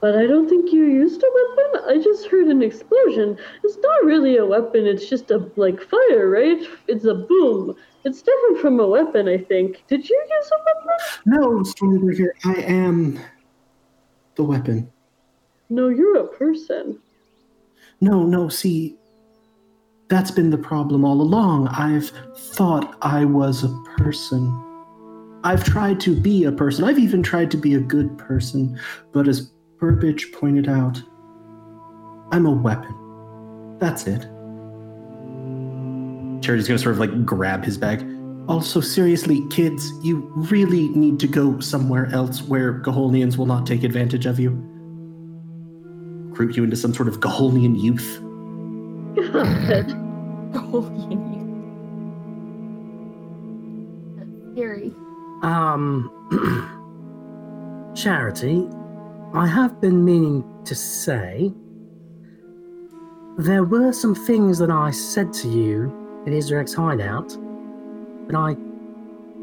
[0.00, 1.82] But I don't think you used a weapon.
[1.88, 3.36] I just heard an explosion.
[3.64, 4.86] It's not really a weapon.
[4.86, 6.60] It's just a like fire, right?
[6.86, 7.74] It's a boom.
[8.04, 9.82] It's different from a weapon, I think.
[9.88, 11.22] Did you use a weapon?
[11.26, 13.18] No, Stormbreaker, I am
[14.36, 14.90] the weapon.
[15.68, 16.98] No, you're a person.
[18.00, 18.96] No, no, see,
[20.08, 21.68] that's been the problem all along.
[21.68, 24.64] I've thought I was a person.
[25.44, 26.84] I've tried to be a person.
[26.84, 28.78] I've even tried to be a good person.
[29.12, 31.00] But as Burbage pointed out,
[32.32, 32.94] I'm a weapon.
[33.78, 34.22] That's it.
[36.42, 38.04] Charity's gonna sort of like grab his bag.
[38.48, 43.84] Also, seriously, kids, you really need to go somewhere else where Gaholnians will not take
[43.84, 44.67] advantage of you.
[46.38, 48.20] Recruit you into some sort of Gaholnian youth.
[49.32, 49.88] God.
[54.16, 54.94] That's scary.
[55.42, 56.12] Um,
[57.96, 58.68] Charity,
[59.34, 61.52] I have been meaning to say
[63.36, 65.92] there were some things that I said to you
[66.24, 67.30] in Israel's hideout
[68.28, 68.54] that I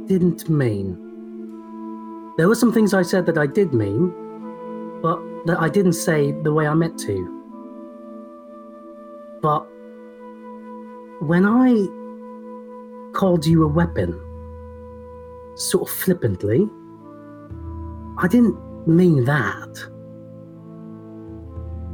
[0.07, 0.93] didn't mean.
[2.37, 4.13] There were some things I said that I did mean,
[5.01, 7.31] but that I didn't say the way I meant to.
[9.41, 9.61] But
[11.21, 11.87] when I
[13.13, 14.19] called you a weapon,
[15.55, 16.67] sort of flippantly,
[18.17, 19.73] I didn't mean that.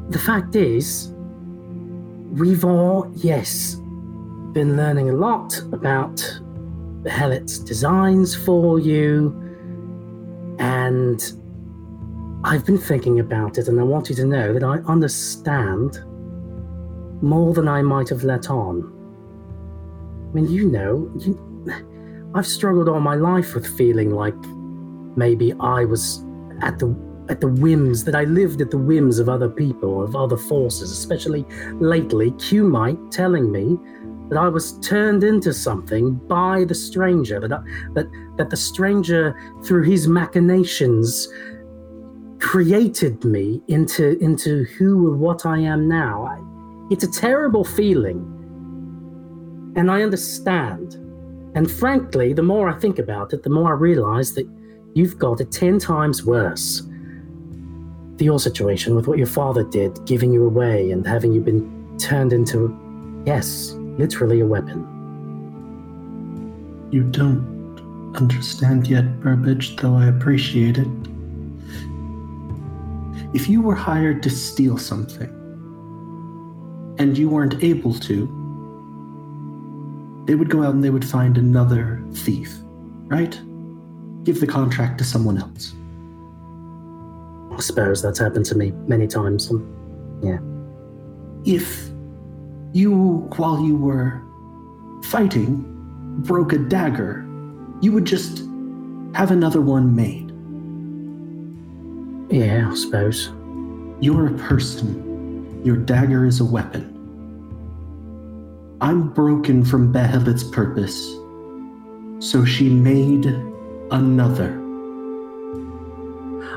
[0.10, 1.14] The fact is,
[2.32, 3.76] we've all, yes,
[4.54, 6.18] been learning a lot about
[7.04, 9.36] Behelit's designs for you,
[10.60, 11.22] and
[12.44, 16.00] I've been thinking about it, and I want you to know that I understand
[17.22, 18.92] more than I might have let on.
[20.30, 21.38] I mean, you know, you,
[22.34, 24.36] I've struggled all my life with feeling like
[25.16, 26.26] maybe I was
[26.62, 26.96] at the
[27.30, 30.92] at the whims that I lived at the whims of other people, of other forces,
[30.92, 33.78] especially lately, Q-Mite telling me
[34.30, 37.60] that I was turned into something by the stranger, that I,
[37.94, 41.28] that that the stranger through his machinations
[42.42, 46.26] created me into into who and what I am now.
[46.26, 48.20] I, it's a terrible feeling.
[49.78, 50.96] And I understand.
[51.56, 54.50] And frankly, the more I think about it, the more I realize that
[54.96, 56.82] you've got it 10 times worse.
[58.20, 62.34] Your situation with what your father did, giving you away and having you been turned
[62.34, 62.78] into,
[63.26, 64.88] yes, literally a weapon.
[66.92, 70.88] You don't understand yet, Burbage, though I appreciate it.
[73.34, 75.30] If you were hired to steal something,
[76.98, 78.28] and you weren't able to,
[80.28, 82.54] they would go out and they would find another thief,
[83.08, 83.40] right?
[84.24, 85.74] Give the contract to someone else.
[87.58, 89.52] I suppose that's happened to me many times.
[90.22, 90.38] Yeah.
[91.44, 91.90] If
[92.74, 94.22] you, while you were
[95.06, 95.66] fighting,
[96.20, 97.26] broke a dagger,
[97.82, 98.44] you would just
[99.16, 100.21] have another one made.
[102.32, 103.30] Yeah, I suppose.
[104.00, 105.62] You're a person.
[105.66, 106.88] Your dagger is a weapon.
[108.80, 111.12] I'm broken from Behelit's purpose,
[112.26, 113.26] so she made
[113.92, 114.58] another.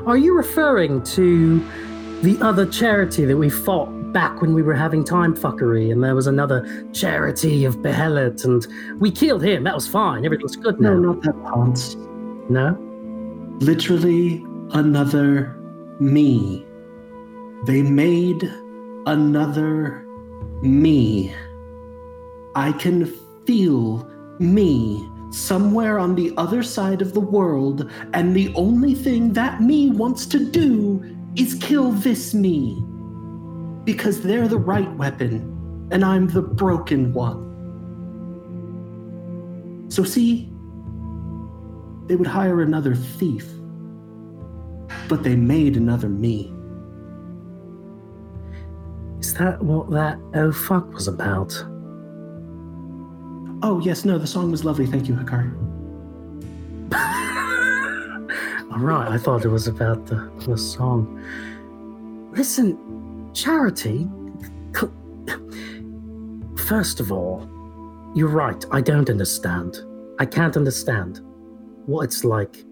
[0.07, 1.59] Are you referring to
[2.21, 6.15] the other charity that we fought back when we were having time fuckery and there
[6.15, 8.65] was another charity of Behelit and
[8.99, 9.65] we killed him?
[9.65, 10.25] That was fine.
[10.25, 10.93] Everything's good now.
[10.93, 11.95] No, not that Ponce.
[12.49, 12.77] No?
[13.59, 15.54] Literally another
[15.99, 16.65] me.
[17.65, 18.43] They made
[19.05, 20.05] another
[20.61, 21.33] me.
[22.55, 23.05] I can
[23.45, 29.61] feel me somewhere on the other side of the world, and the only thing that
[29.61, 31.03] me wants to do
[31.35, 32.81] is kill this me.
[33.83, 37.43] Because they're the right weapon, and I'm the broken one.
[39.89, 40.49] So, see,
[42.07, 43.47] they would hire another thief,
[45.07, 46.53] but they made another me.
[49.19, 51.53] Is that what that oh fuck was about?
[53.63, 54.85] Oh, yes, no, the song was lovely.
[54.85, 55.51] Thank you, Hakari.
[58.71, 61.23] All right, I thought it was about the, the song.
[62.35, 62.77] Listen,
[63.33, 64.07] Charity,
[66.65, 67.47] first of all,
[68.15, 68.63] you're right.
[68.71, 69.77] I don't understand.
[70.19, 71.21] I can't understand
[71.85, 72.63] what it's like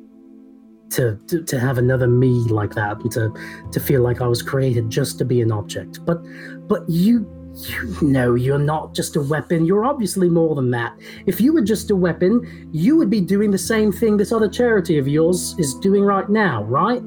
[0.93, 3.33] to, to, to have another me like that and to,
[3.71, 6.03] to feel like I was created just to be an object.
[6.05, 6.23] But
[6.67, 9.65] but you you know you're not just a weapon.
[9.65, 10.97] You're obviously more than that.
[11.25, 14.49] If you were just a weapon, you would be doing the same thing this other
[14.49, 17.01] charity of yours is doing right now, right?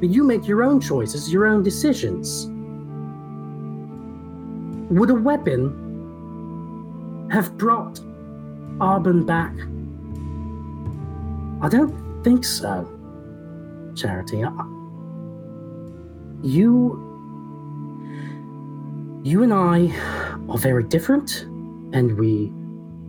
[0.00, 2.46] But you make your own choices, your own decisions.
[4.90, 8.00] Would a weapon have brought
[8.78, 9.54] Arbon back?
[11.62, 12.88] I don't think so,
[13.96, 14.44] Charity.
[14.44, 14.50] I,
[16.42, 17.02] you
[19.24, 19.90] you and I
[20.48, 21.42] are very different,
[21.92, 22.52] and we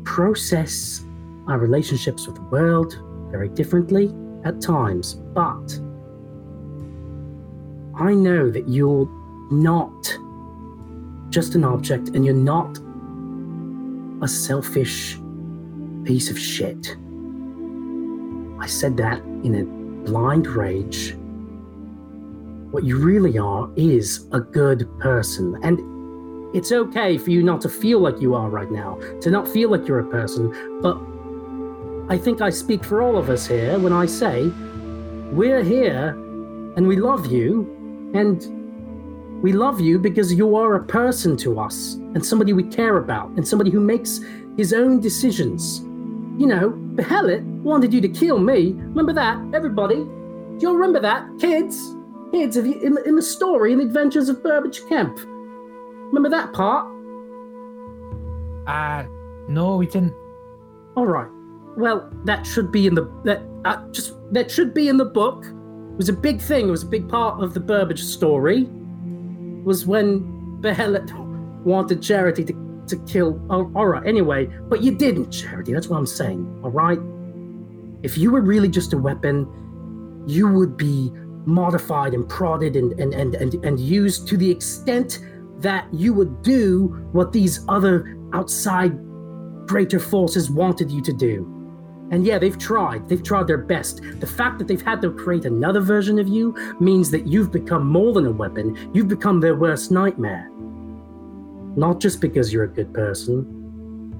[0.05, 1.03] process
[1.47, 5.13] our relationships with the world very differently at times.
[5.13, 5.79] But
[7.95, 9.07] I know that you're
[9.51, 10.17] not
[11.29, 12.79] just an object, and you're not
[14.21, 15.19] a selfish
[16.05, 16.95] piece of shit.
[18.59, 19.76] I said that in a
[20.07, 21.15] blind rage.
[22.71, 25.79] What you really are is a good person, and
[26.55, 29.69] it's okay for you not to feel like you are right now, to not feel
[29.69, 30.43] like you're a person,
[30.81, 30.97] but
[32.09, 34.47] I think I speak for all of us here when I say
[35.31, 36.09] we're here
[36.77, 37.49] and we love you,
[38.13, 42.97] and we love you because you are a person to us, and somebody we care
[42.97, 44.21] about, and somebody who makes
[44.55, 45.81] his own decisions.
[46.39, 48.73] You know, Behelit wanted you to kill me.
[48.73, 49.95] Remember that, everybody?
[49.95, 51.95] Do you all remember that, kids?
[52.31, 55.17] Kids, you, in, in the story, in the Adventures of Burbage Kemp?
[55.19, 56.87] Remember that part?
[58.65, 59.05] Uh,
[59.47, 60.13] no, we didn't.
[60.95, 61.29] All right.
[61.77, 65.45] Well, that should be in the that uh, just that should be in the book.
[65.45, 66.67] It was a big thing.
[66.67, 68.67] It was a big part of the Burbage story.
[69.63, 70.21] Was when
[70.61, 71.11] Behelit
[71.63, 72.53] wanted Charity to,
[72.87, 73.41] to kill.
[73.49, 74.05] Oh, all right.
[74.05, 75.73] Anyway, but you didn't, Charity.
[75.73, 76.61] That's what I'm saying.
[76.63, 76.99] All right.
[78.03, 79.47] If you were really just a weapon,
[80.27, 81.11] you would be
[81.45, 85.19] modified and prodded and and and and, and used to the extent
[85.59, 88.91] that you would do what these other outside
[89.67, 91.53] greater forces wanted you to do.
[92.11, 93.09] And yeah, they've tried.
[93.09, 94.01] They've tried their best.
[94.19, 97.85] The fact that they've had to create another version of you means that you've become
[97.85, 98.77] more than a weapon.
[98.93, 100.49] You've become their worst nightmare.
[101.77, 103.45] Not just because you're a good person,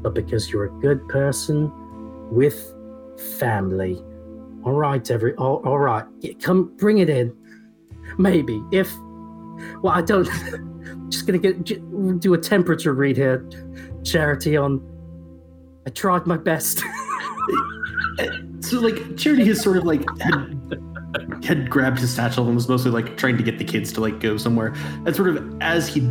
[0.02, 1.72] but because you're a good person
[2.32, 2.74] with
[3.40, 3.96] family.
[4.64, 6.06] All right, every all, all right.
[6.20, 7.36] Yeah, come bring it in.
[8.18, 8.94] Maybe if
[9.82, 10.26] well, I don't
[11.10, 11.66] just gonna get
[12.20, 13.50] do a temperature read here.
[14.04, 14.82] Charity on
[15.86, 16.84] I tried my best.
[18.62, 22.92] So like Charity has sort of like had, had grabbed his satchel and was mostly
[22.92, 24.74] like trying to get the kids to like go somewhere.
[25.06, 26.04] And sort of as he'd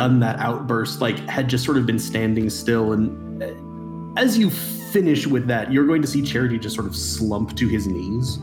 [0.00, 2.94] done that outburst, like had just sort of been standing still.
[2.94, 6.96] And uh, as you finish with that, you're going to see Charity just sort of
[6.96, 8.38] slump to his knees.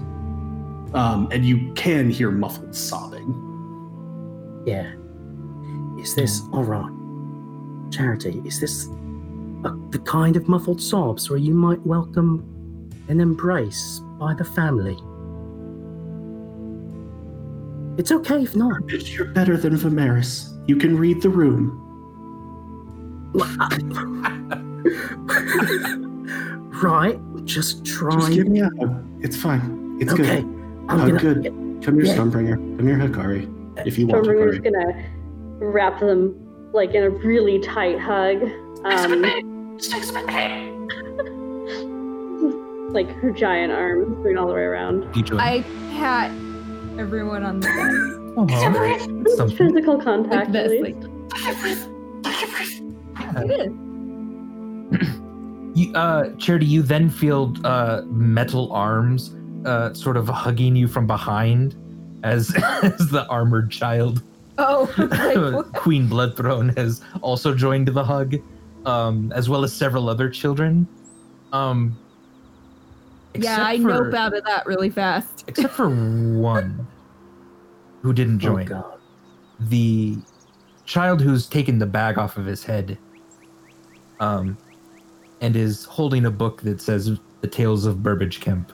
[0.93, 3.33] Um, and you can hear muffled sobbing.
[4.67, 4.93] yeah.
[5.99, 7.91] Is this all right?
[7.91, 8.85] Charity, is this
[9.65, 12.45] a, the kind of muffled sobs where you might welcome
[13.07, 14.95] an embrace by the family?
[17.99, 18.77] It's okay if not.
[19.09, 20.53] You're better than Vimeris.
[20.67, 21.83] You can read the room.
[26.83, 28.15] right, just try.
[28.19, 29.03] Just give me a hug.
[29.23, 29.97] It's fine.
[29.99, 30.45] It's okay, good.
[30.89, 31.19] I'm I'm gonna.
[31.19, 31.43] good.
[31.83, 32.15] Come here, Yeah.
[32.15, 32.55] Stormbringer.
[32.77, 33.47] Come here, Hakari.
[33.87, 34.29] If you want to.
[34.29, 34.63] Stormbringer's Hakari.
[34.63, 34.93] gonna
[35.71, 36.35] wrap them
[36.73, 38.43] like in a really tight hug.
[38.83, 39.21] Um,
[42.93, 45.05] like her giant arms going all the way around.
[45.33, 45.61] I
[45.97, 46.31] pat
[46.99, 47.91] everyone on the back.
[48.37, 49.57] Oh, that's something.
[49.57, 50.99] Physical contact, Like this, like
[53.47, 53.69] this.
[55.75, 59.35] You, uh, Charity, you then feel uh, metal arms
[59.65, 61.75] uh, sort of hugging you from behind
[62.23, 64.23] as, as the armored child,
[64.57, 65.71] Oh, like.
[65.73, 68.35] Queen Bloodthrone, has also joined the hug,
[68.85, 70.87] um, as well as several other children.
[71.53, 71.95] Um,
[73.35, 75.43] yeah, I for- nope out of that really fast.
[75.47, 76.87] Except for one
[78.01, 78.65] who didn't Oh join.
[78.65, 78.99] god.
[79.59, 80.17] the
[80.85, 82.97] child who's taken the bag off of his head
[84.19, 84.57] um,
[85.41, 88.71] and is holding a book that says The Tales of Burbage Kemp.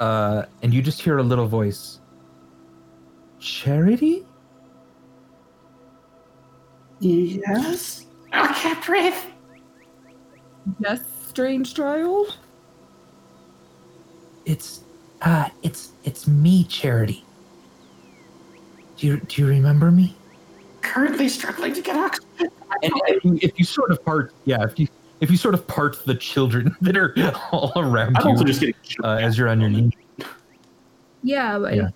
[0.00, 2.00] Uh, and you just hear a little voice
[3.40, 4.24] Charity?
[7.00, 8.06] Yes?
[8.32, 9.14] I can't breathe.
[10.78, 11.00] Yes,
[11.34, 12.38] strange child.
[14.46, 14.82] It's
[15.22, 17.24] uh it's it's me, Charity.
[18.96, 20.14] Do you do you remember me?
[20.82, 22.50] Currently struggling to get oxygen.
[22.82, 24.86] And if you, if you sort of part yeah, if you
[25.20, 27.12] if you sort of part the children that are
[27.50, 28.76] all around I'm you also just getting.
[29.02, 29.90] uh, as you're on your knees.
[31.24, 31.88] Yeah, but Yeah.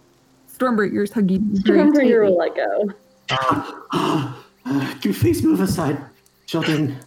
[0.53, 2.91] Stormbreaker's hugging me very Stormbringer will let go.
[4.65, 6.03] Can you please move aside,
[6.47, 6.99] children?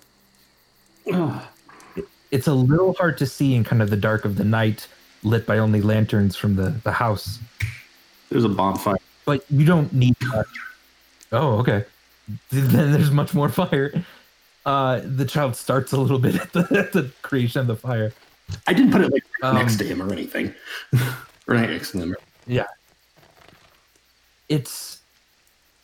[1.11, 1.50] Oh,
[2.31, 4.87] It's a little hard to see in kind of the dark of the night,
[5.23, 7.39] lit by only lanterns from the, the house.
[8.29, 8.97] there's a bonfire.
[9.25, 10.15] But you don't need.
[11.31, 11.85] Oh, okay.
[12.49, 13.91] Then there's much more fire.
[14.65, 18.13] Uh, the child starts a little bit at the, at the creation of the fire.
[18.67, 20.53] I didn't put it like Um, next to him or anything.
[21.47, 22.15] or not next to them.
[24.49, 24.99] It's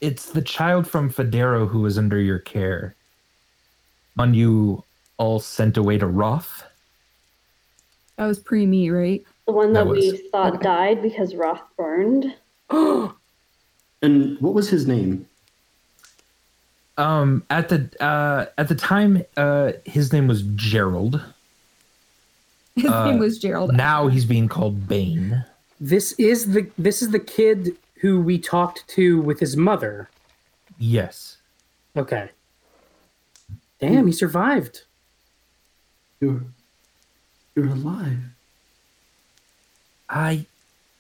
[0.02, 2.94] it's the child from Federo who is under your care.
[4.18, 4.84] On you
[5.18, 6.64] all sent away to Roth.
[8.18, 9.24] That was pre me, right?
[9.46, 10.64] The one that, That we thought okay.
[10.64, 12.34] died because Roth burned.
[12.70, 13.12] and
[14.40, 15.28] what was his name?
[16.98, 21.22] Um, at the uh, at the time, uh, his name was Gerald.
[22.76, 23.74] His Uh, name was Gerald.
[23.76, 25.46] Now he's being called Bane.
[25.80, 30.10] This is the this is the kid who we talked to with his mother.
[30.80, 31.38] Yes.
[31.96, 32.30] Okay.
[33.80, 34.84] Damn, he survived.
[36.20, 36.44] You're
[37.56, 38.18] you're alive.
[40.10, 40.46] I,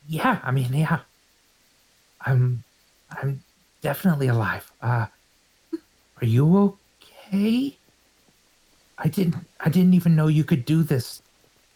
[0.07, 0.39] yeah.
[0.43, 0.99] I mean, yeah.
[2.21, 2.63] I'm,
[3.09, 3.43] I'm
[3.81, 4.69] definitely alive.
[4.81, 5.07] Uh,
[6.21, 6.75] are you
[7.33, 7.77] okay?
[8.97, 9.35] I didn't.
[9.59, 11.21] I didn't even know you could do this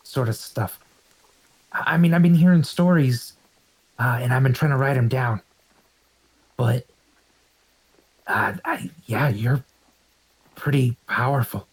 [0.04, 0.80] sort of stuff.
[1.72, 3.34] I mean, I've been hearing stories,
[4.00, 5.42] uh, and I've been trying to write them down.
[6.58, 6.86] But,
[8.28, 9.64] uh, I, yeah, you're
[10.56, 11.68] pretty powerful.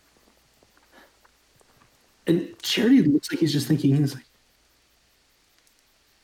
[2.28, 3.96] And Charity looks like he's just thinking.
[3.96, 4.24] He's like,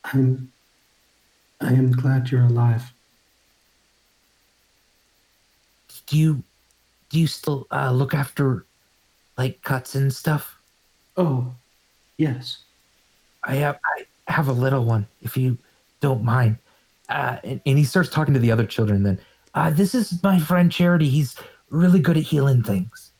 [0.05, 0.51] I'm.
[1.59, 2.93] I am glad you're alive.
[6.05, 6.43] Do you
[7.09, 8.65] do you still uh, look after
[9.37, 10.59] like cuts and stuff?
[11.17, 11.53] Oh,
[12.17, 12.59] yes.
[13.43, 15.57] I have I have a little one, if you
[16.01, 16.57] don't mind.
[17.09, 19.03] Uh, and, and he starts talking to the other children.
[19.03, 19.19] Then,
[19.55, 21.09] uh, this is my friend Charity.
[21.09, 21.35] He's
[21.69, 23.11] really good at healing things.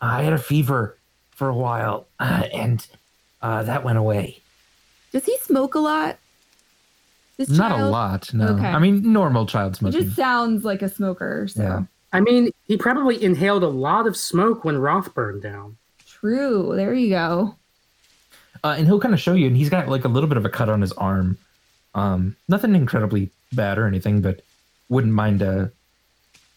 [0.00, 0.96] I had a fever
[1.40, 2.86] for a while, uh, and
[3.40, 4.42] uh, that went away.
[5.10, 6.18] Does he smoke a lot?
[7.38, 8.48] This Not a lot, no.
[8.48, 8.66] Okay.
[8.66, 10.00] I mean, normal child smoking.
[10.00, 11.48] He just sounds like a smoker.
[11.48, 11.82] So Yeah.
[12.12, 15.78] I mean, he probably inhaled a lot of smoke when Roth burned down.
[16.06, 16.74] true.
[16.76, 17.56] There you go.
[18.62, 20.44] Uh, and he'll kind of show you, and he's got like a little bit of
[20.44, 21.38] a cut on his arm.
[21.94, 24.42] Um, nothing incredibly bad or anything, but
[24.90, 25.40] wouldn't mind.
[25.40, 25.72] a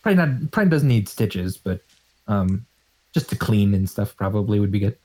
[0.01, 0.51] probably not.
[0.51, 1.79] Probably doesn't need stitches, but
[2.27, 2.65] um,
[3.14, 4.97] just to clean and stuff probably would be good.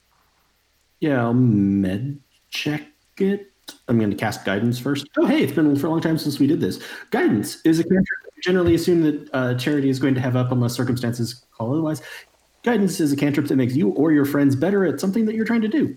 [1.01, 2.19] Yeah, I'll med
[2.51, 2.83] check
[3.19, 3.53] it.
[3.87, 5.07] I'm going to cast guidance first.
[5.19, 6.83] Oh, hey, it's been for a long time since we did this.
[7.11, 10.51] Guidance is a cantrip that generally assume that uh, charity is going to have up
[10.51, 12.03] unless circumstances call otherwise.
[12.63, 15.45] Guidance is a cantrip that makes you or your friends better at something that you're
[15.45, 15.95] trying to do.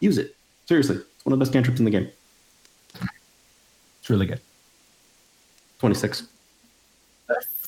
[0.00, 0.34] Use it.
[0.66, 2.10] Seriously, it's one of the best cantrips in the game.
[4.00, 4.40] It's really good.
[5.80, 6.26] 26.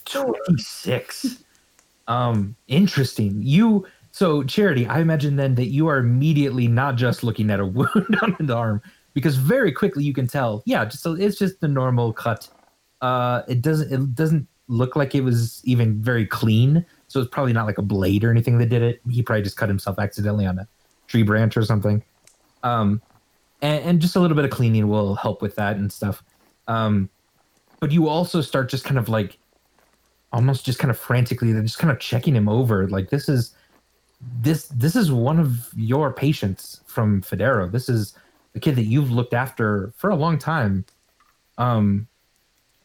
[0.04, 1.44] Twenty six.
[2.10, 3.40] Um, interesting.
[3.40, 4.86] You so charity.
[4.86, 8.54] I imagine then that you are immediately not just looking at a wound on the
[8.54, 8.82] arm
[9.14, 10.62] because very quickly you can tell.
[10.66, 12.48] Yeah, just a, it's just a normal cut.
[13.00, 16.84] Uh, it doesn't it doesn't look like it was even very clean.
[17.06, 19.00] So it's probably not like a blade or anything that did it.
[19.08, 20.68] He probably just cut himself accidentally on a
[21.06, 22.02] tree branch or something.
[22.62, 23.00] Um,
[23.62, 26.22] and, and just a little bit of cleaning will help with that and stuff.
[26.68, 27.08] Um,
[27.80, 29.38] but you also start just kind of like
[30.32, 33.54] almost just kind of frantically they're just kind of checking him over like this is
[34.42, 37.70] this this is one of your patients from Federo.
[37.70, 38.14] This is
[38.52, 40.84] the kid that you've looked after for a long time.
[41.58, 42.06] Um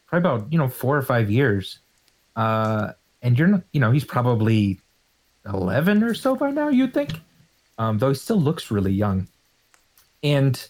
[0.07, 1.79] probably about, you know, 4 or 5 years.
[2.35, 4.79] Uh and you're not, you know, he's probably
[5.45, 7.11] 11 or so by now, you'd think.
[7.77, 9.27] Um though he still looks really young.
[10.23, 10.65] And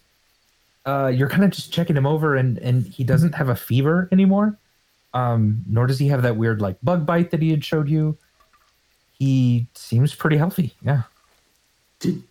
[0.86, 4.10] uh you're kind of just checking him over and and he doesn't have a fever
[4.12, 4.58] anymore
[5.16, 8.18] um, nor does he have that weird like bug bite that he had showed you.
[9.14, 10.74] He seems pretty healthy.
[10.82, 11.04] Yeah.
[12.00, 12.22] Did,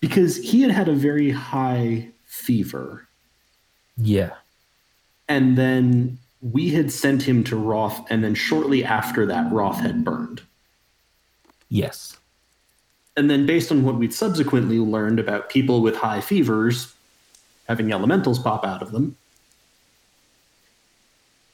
[0.00, 3.06] because he had had a very high fever.
[3.96, 4.34] Yeah.
[5.28, 10.04] And then we had sent him to Roth, and then shortly after that, Roth had
[10.04, 10.42] burned.
[11.68, 12.18] Yes.
[13.16, 16.92] And then, based on what we'd subsequently learned about people with high fevers
[17.66, 19.16] having elementals pop out of them,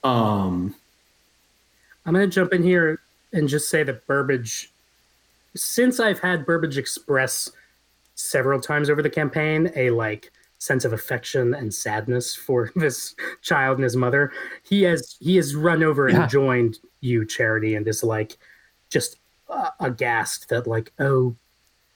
[0.05, 0.75] um,
[2.05, 3.01] I'm going to jump in here
[3.33, 4.71] and just say that Burbage,
[5.55, 7.51] since I've had Burbage express
[8.15, 13.79] several times over the campaign a like sense of affection and sadness for this child
[13.79, 14.33] and his mother,
[14.63, 16.23] he has he has run over Yeah.
[16.23, 18.37] and joined you, Charity, and is like
[18.91, 19.17] just
[19.49, 21.35] uh, aghast that like, oh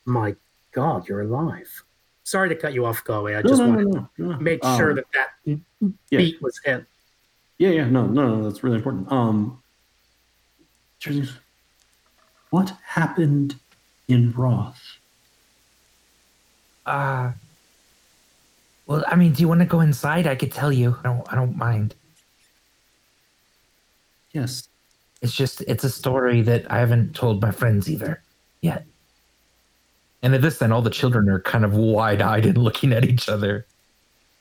[0.05, 0.35] my
[0.73, 1.83] God, you're alive.
[2.25, 3.35] Sorry to cut you off, Galway.
[3.37, 4.37] I no, just no, wanted no, no, no.
[4.37, 5.59] to make Um, sure that that yeah.
[6.19, 6.85] beat was hit.
[7.59, 9.11] Yeah, yeah, no, no, no, that's really important.
[9.11, 9.63] Um,
[12.51, 13.57] what happened
[14.09, 14.99] in Roth?
[16.85, 17.33] Uh
[18.87, 20.27] well, I mean, do you want to go inside?
[20.29, 20.97] I could tell you.
[21.01, 21.95] I don't I don't mind.
[24.33, 24.69] Yes,
[25.23, 28.23] It's just it's a story that I haven't told my friends either
[28.61, 28.87] yet.
[30.23, 33.29] And at this then all the children are kind of wide-eyed and looking at each
[33.29, 33.67] other.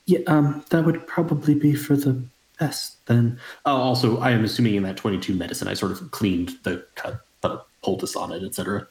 [0.06, 2.24] yeah, um, that would probably be for the
[2.60, 3.40] best then.
[3.66, 7.22] Uh, also, I am assuming in that twenty-two medicine, I sort of cleaned the cut,
[7.42, 8.88] put a poultice on it, etc.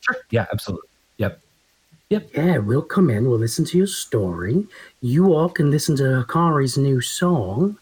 [0.00, 0.16] Sure.
[0.30, 0.88] Yeah, absolutely.
[1.18, 1.40] Yep.
[2.10, 2.30] Yep.
[2.34, 4.66] Yeah, we'll come in, we'll listen to your story.
[5.00, 7.78] You all can listen to Hakari's new song.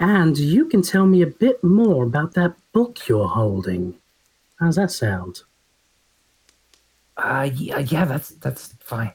[0.00, 3.96] And you can tell me a bit more about that book you're holding.
[4.60, 5.42] How's that sound?
[7.16, 9.12] Uh yeah, yeah, that's that's fine.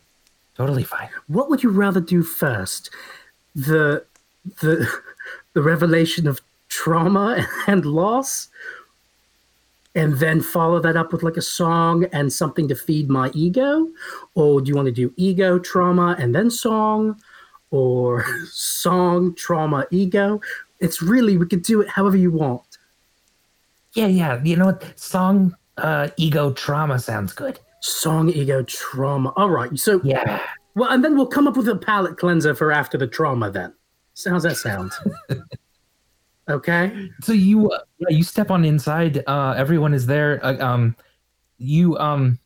[0.58, 1.08] Totally fine.
[1.28, 2.90] What would you rather do first?
[3.56, 4.06] The
[4.60, 4.90] the
[5.54, 8.50] the revelation of trauma and loss?
[9.96, 13.88] And then follow that up with like a song and something to feed my ego?
[14.34, 17.22] Or do you want to do ego, trauma, and then song?
[17.70, 20.42] Or song, trauma, ego?
[20.80, 22.80] It's really, we could do it however you want.
[23.94, 24.42] Yeah, yeah.
[24.44, 25.00] You know what?
[25.00, 27.60] Song uh ego trauma sounds good.
[27.82, 29.30] Song, ego, trauma.
[29.36, 29.78] All right.
[29.78, 30.42] So, Yeah.
[30.76, 33.74] well, and then we'll come up with a palate cleanser for after the trauma then.
[34.14, 34.92] So how's that sound?
[36.50, 37.10] okay.
[37.22, 40.44] So you uh, yeah, you step on inside, uh everyone is there.
[40.46, 40.96] Uh, um
[41.58, 42.40] you um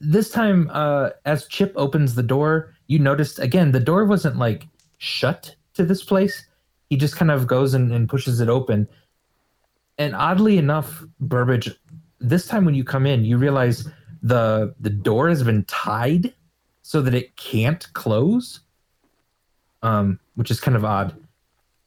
[0.00, 4.66] this time uh as Chip opens the door, you noticed again the door wasn't like
[4.98, 6.46] shut to this place.
[6.90, 8.88] He just kind of goes and, and pushes it open.
[9.98, 11.70] And oddly enough, Burbage,
[12.20, 13.88] this time when you come in, you realize
[14.22, 16.34] the the door has been tied
[16.82, 18.60] so that it can't close.
[19.82, 21.14] Um, which is kind of odd.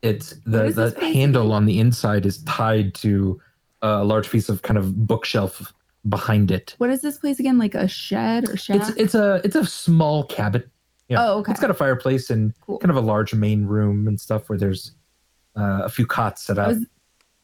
[0.01, 3.39] It's the the handle on the inside is tied to
[3.81, 5.73] a large piece of kind of bookshelf
[6.07, 6.75] behind it.
[6.77, 7.57] What is this place again?
[7.57, 8.77] Like a shed or shack?
[8.77, 10.63] It's it's a it's a small cabin.
[11.09, 11.17] Yeah.
[11.25, 11.51] Oh, okay.
[11.51, 12.77] It's got a fireplace and Cool.
[12.77, 14.91] kind of a large main room and stuff where there's
[15.57, 16.67] uh, a few cots set I up.
[16.69, 16.83] was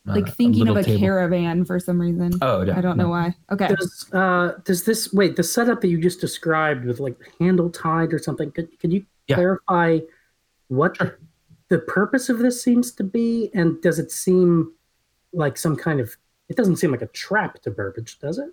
[0.08, 1.00] uh, like thinking of a table.
[1.00, 2.32] caravan for some reason.
[2.42, 3.36] Oh, yeah, I don't know why.
[3.52, 3.68] Okay.
[3.68, 7.70] Does uh does this wait the setup that you just described with like the handle
[7.70, 8.52] tied or something?
[8.52, 9.36] Could could you Yeah.
[9.36, 10.00] clarify
[10.68, 11.20] what Sure.
[11.70, 14.72] the purpose of this seems to be, and does it seem
[15.34, 16.16] like some kind of?
[16.50, 18.50] It doesn't seem like a trap to Burbage, does it?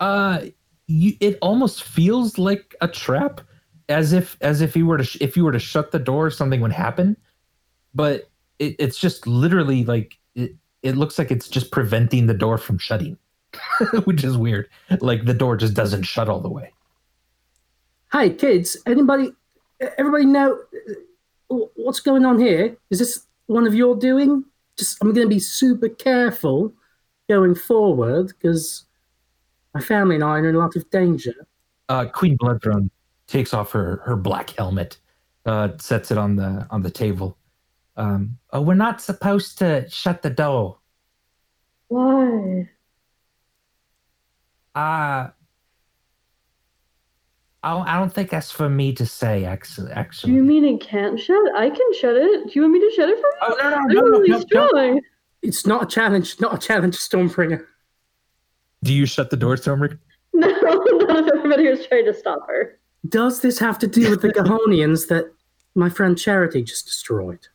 [0.00, 0.46] Uh,
[0.86, 3.40] you, it almost feels like a trap,
[3.88, 6.30] as if as if you were to sh- if you were to shut the door,
[6.30, 7.16] something would happen.
[7.94, 10.56] But it, it's just literally like it.
[10.82, 13.18] It looks like it's just preventing the door from shutting,
[14.04, 14.68] which is weird.
[15.00, 16.72] Like the door just doesn't shut all the way.
[18.12, 19.32] Hi, kids, anybody,
[19.80, 20.58] everybody know
[21.50, 22.76] uh, what's going on here?
[22.90, 24.44] Is this one of your doing?
[24.76, 26.72] Just I'm going to be super careful
[27.28, 28.84] going forward because
[29.74, 31.34] my family and I are in a lot of danger.
[31.88, 32.90] uh, Queen Bloodthrone
[33.26, 34.98] takes off her her black helmet,
[35.46, 37.36] uh, sets it on the on the table.
[37.96, 40.78] Um, oh, we're not supposed to shut the door.
[41.88, 42.68] Why?
[44.74, 45.28] Uh
[47.62, 49.44] I don't, I don't think that's for me to say.
[49.44, 50.32] Actually, actually.
[50.32, 51.54] Do you mean it can't shut?
[51.54, 52.46] I can shut it.
[52.46, 53.32] Do you want me to shut it for you?
[53.42, 55.00] Oh no no I'm no no, really no, no.
[55.42, 56.40] It's not a challenge.
[56.40, 57.64] Not a challenge, Stormbringer.
[58.82, 59.98] Do you shut the door, Stormbringer?
[60.32, 62.78] No, not if everybody was trying to stop her.
[63.08, 65.32] Does this have to do with the Gahonians that
[65.74, 67.48] my friend Charity just destroyed?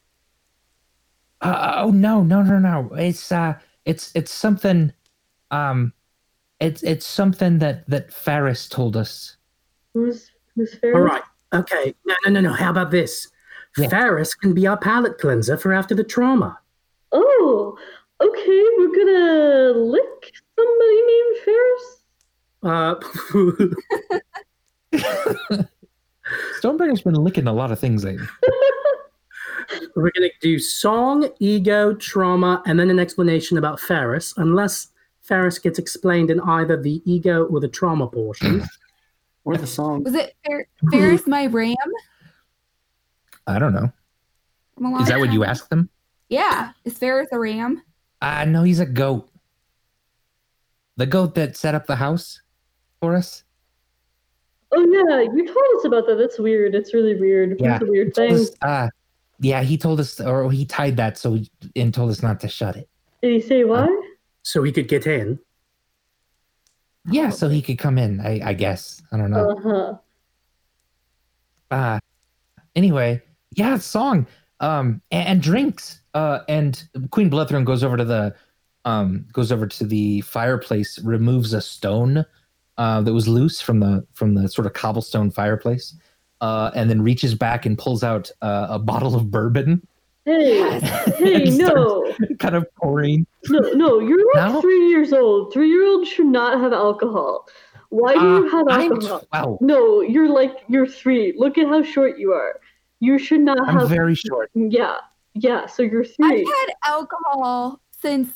[1.42, 2.90] Uh, oh no no no no!
[2.96, 3.54] It's uh
[3.86, 4.92] it's it's something.
[5.52, 5.94] Um,
[6.60, 9.35] it's it's something that that Ferris told us.
[9.96, 10.94] Who's who's fair?
[10.94, 11.24] All right.
[11.54, 11.96] Okay.
[12.06, 12.54] No, no, no, no.
[12.54, 13.30] How about this?
[13.78, 13.88] Yeah.
[13.88, 16.60] Ferris can be our palate cleanser for after the trauma.
[17.12, 17.78] Oh,
[18.22, 18.64] okay.
[18.78, 22.04] We're gonna lick somebody named Ferris.
[22.64, 22.96] Uh,
[26.62, 28.28] Stormbringer's been licking a lot of things lately.
[29.96, 34.88] we're going to do song, ego, trauma, and then an explanation about Ferris, unless
[35.22, 38.64] Ferris gets explained in either the ego or the trauma portion.
[39.46, 40.04] Or the song.
[40.04, 41.76] Was it Fer- Ferris my ram?
[43.48, 43.92] I don't know.
[44.78, 45.50] From Is that what you time?
[45.52, 45.90] asked them?
[46.30, 46.72] Yeah.
[46.84, 47.82] Is Ferris a ram?
[48.22, 49.30] Uh no, he's a goat.
[50.98, 52.42] The goat that set up the house
[53.00, 53.44] for us.
[54.72, 56.16] Oh yeah, you told us about that.
[56.18, 56.74] That's weird.
[56.76, 57.56] It's really weird.
[57.60, 57.76] Yeah.
[57.76, 58.36] It's a weird Told thing.
[58.42, 58.90] us- uh,
[59.40, 61.38] yeah, he told us, or he tied that so
[61.76, 62.90] and told us not to shut it.
[63.22, 63.88] Did he say why?
[64.44, 65.40] so he could get in.
[67.10, 68.20] Yeah, so he could come in.
[68.20, 69.50] I, I guess I don't know.
[69.50, 69.98] Uh huh.
[71.76, 72.00] Uh
[72.76, 74.28] anyway, yeah, song,
[74.60, 76.02] um, and, and drinks.
[76.14, 78.36] Uh, and Queen Bloodthrone goes over to the,
[78.86, 82.26] um, goes over to the fireplace, removes a stone,
[82.78, 85.96] uh, that was loose from the from the sort of cobblestone fireplace,
[86.42, 89.86] uh, and then reaches back and pulls out uh, a bottle of bourbon.
[90.26, 90.80] Hey,
[91.20, 93.28] hey, no, kind of pouring.
[93.50, 94.00] no, no.
[94.00, 94.62] You're like No?
[94.62, 95.54] three years old.
[95.54, 97.48] Three year olds should not have alcohol.
[97.90, 99.20] Why do Uh, you have I'm alcohol?
[99.30, 99.62] twelve.
[99.62, 101.34] No, you're like you're three.
[101.38, 102.60] Look at how short you are.
[103.00, 103.84] You should not have.
[103.84, 104.50] I'm very short.
[104.56, 104.96] Yeah,
[105.36, 105.68] yeah.
[105.68, 106.42] So you're three.
[106.42, 108.30] I've had alcohol since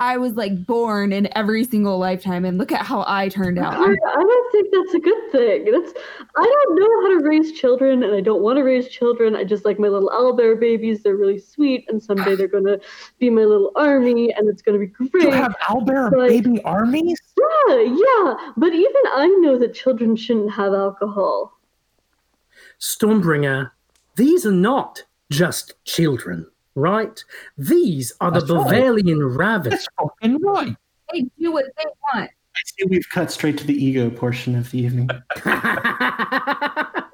[0.00, 3.74] I was like born in every single lifetime, and look at how I turned out.
[3.74, 3.96] I, I'm-
[4.28, 5.64] don't think that's a good thing.
[5.72, 5.92] That's
[6.36, 9.34] I don't know how to raise children, and I don't want to raise children.
[9.34, 11.02] I just like my little owlbear babies.
[11.02, 12.78] They're really sweet, and someday they're gonna
[13.18, 15.24] be my little army, and it's gonna be great.
[15.24, 17.20] You have owlbear But- baby armies?
[17.36, 18.52] Yeah, yeah.
[18.56, 21.58] But even I know that children shouldn't have alcohol.
[22.80, 23.70] Stormbringer,
[24.16, 26.46] these are not just children,
[26.78, 27.22] right?
[27.56, 28.64] These are the That's right.
[28.64, 29.76] Bavarian rabbits.
[29.76, 30.74] That's fucking right.
[31.12, 32.30] They do what they want.
[32.30, 35.08] I see we've cut straight to the ego portion of the evening.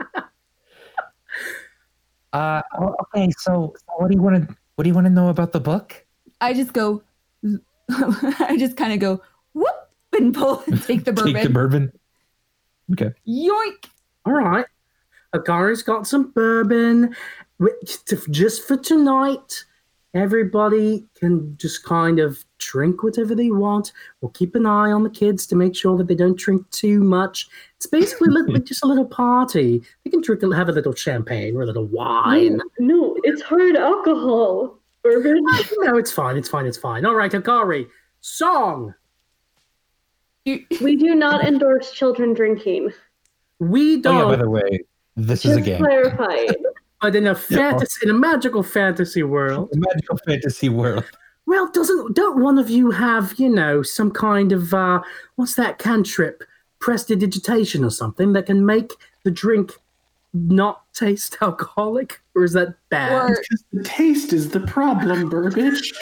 [2.34, 2.60] Uh,
[3.00, 3.30] okay.
[3.38, 5.60] So, so what do you want to what do you want to know about the
[5.60, 6.04] book?
[6.40, 7.00] I just go,
[7.90, 9.68] I just kind of go whoop
[10.12, 11.32] and pull and take the bourbon.
[11.34, 11.92] Take the bourbon.
[12.92, 13.10] Okay.
[13.26, 13.88] Yoink!
[14.26, 14.66] All right.
[15.32, 17.53] Hakari's got some bourbon which- t-
[18.30, 19.64] just for tonight.
[20.14, 23.92] Everybody can just kind of drink whatever they want.
[24.20, 27.00] We'll keep an eye on the kids to make sure that they don't drink too
[27.02, 27.48] much.
[27.76, 29.82] It's basically li- like just a little party.
[30.04, 32.58] They can drink, have a little champagne or a little wine.
[32.58, 34.78] No, no, it's hard alcohol.
[35.06, 36.36] No, it's fine.
[36.38, 36.64] It's fine.
[36.64, 37.04] It's fine.
[37.04, 37.86] All right, Hakari,
[38.22, 38.94] song.
[40.46, 42.90] We do not endorse children drinking.
[43.58, 44.16] We Oh don't.
[44.18, 44.80] yeah, by the way,
[45.16, 45.78] this is a Just game.
[45.78, 46.48] clarifying.
[47.04, 51.04] but in a fantasy, in a magical fantasy world, A magical fantasy world.
[51.44, 55.02] well, doesn't don't one of you have you know some kind of uh,
[55.36, 56.42] what's that cantrip,
[56.80, 58.90] prestidigitation or something that can make
[59.22, 59.72] the drink
[60.32, 63.30] not taste alcoholic, or is that bad?
[63.32, 63.42] Or
[63.74, 65.92] The taste is the problem, Burbage.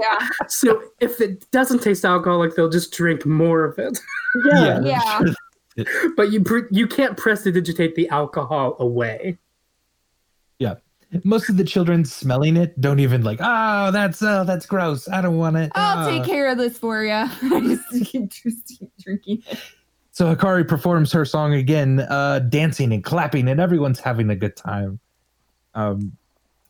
[0.00, 3.98] yeah, So if it doesn't taste alcoholic, they'll just drink more of it.
[4.46, 4.80] Yeah.
[4.80, 5.84] yeah.
[6.16, 9.36] but you pre- you can't prestidigitate the alcohol away.
[11.24, 15.08] Most of the children smelling it don't even like, oh, that's uh, that's gross.
[15.08, 15.72] I don't want it.
[15.74, 17.12] I'll Ah." take care of this for you.
[17.12, 17.28] I
[17.90, 19.42] just keep just keep drinking.
[19.50, 19.58] it.
[20.10, 24.56] So Hakari performs her song again, uh, dancing and clapping, and everyone's having a good
[24.56, 24.98] time.
[25.74, 26.12] Um,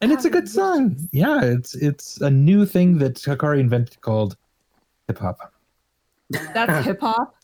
[0.01, 0.97] and it's a good song.
[1.13, 4.37] Yeah, it's it's a new thing that Hakari invented called
[5.09, 5.53] hip hop.
[6.55, 7.35] That's hip hop.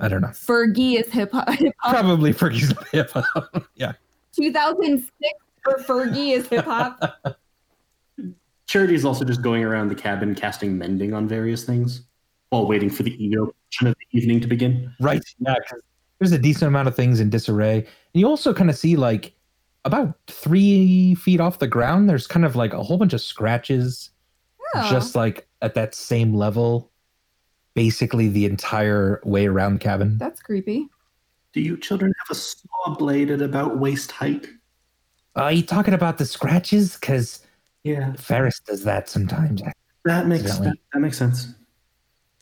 [0.00, 0.28] I don't know.
[0.28, 1.48] Fergie is hip hop.
[1.88, 3.64] Probably Fergie's hip hop.
[3.76, 3.92] yeah.
[4.34, 5.12] 2006
[5.86, 7.00] for Fergie is hip hop.
[8.66, 12.02] Charity is also just going around the cabin casting mending on various things
[12.50, 14.92] while waiting for the ego portion of the evening to begin.
[15.00, 15.22] Right.
[15.38, 15.54] Yeah.
[15.68, 15.80] 'cause
[16.18, 17.78] There's a decent amount of things in disarray.
[17.78, 17.86] And
[18.20, 19.34] you also kind of see like
[19.84, 24.10] about three feet off the ground, there's kind of like a whole bunch of scratches
[24.74, 24.90] Oh.
[24.90, 26.90] just like at that same level,
[27.74, 30.18] basically the entire way around the cabin.
[30.18, 30.88] That's creepy.
[31.54, 34.46] Do you children have a saw blade at about waist height?
[35.38, 36.96] Are you talking about the scratches?
[36.96, 37.40] Because
[37.84, 39.62] Yeah, Ferris does that sometimes.
[40.04, 41.54] that makes that, that makes sense.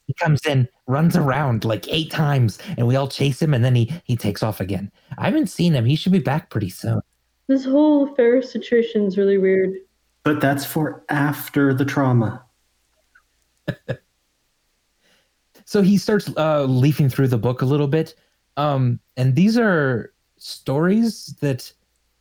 [0.07, 3.75] He comes in, runs around like eight times, and we all chase him, and then
[3.75, 4.91] he he takes off again.
[5.19, 5.85] I haven't seen him.
[5.85, 7.01] He should be back pretty soon.
[7.49, 9.75] This whole Ferris situation is really weird.
[10.25, 12.45] But that's for after the trauma.
[15.65, 18.15] so he starts uh, leafing through the book a little bit
[18.57, 21.73] um, and these are stories that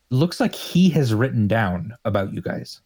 [0.10, 2.82] looks like he has written down about you guys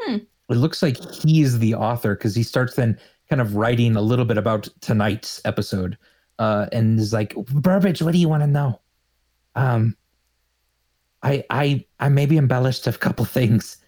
[0.00, 0.16] Hmm.
[0.50, 2.98] it looks like he is the author because he starts then
[3.30, 5.96] kind of writing a little bit about tonight's episode
[6.38, 8.80] uh, and is like burbage what do you want to know
[9.54, 9.96] um
[11.22, 13.78] i i i maybe embellished a couple things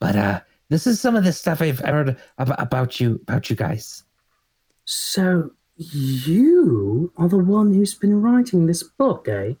[0.00, 3.56] but uh this is some of the stuff i've heard ab- about you about you
[3.56, 4.02] guys
[4.86, 9.54] So you are the one who's been writing this book, eh?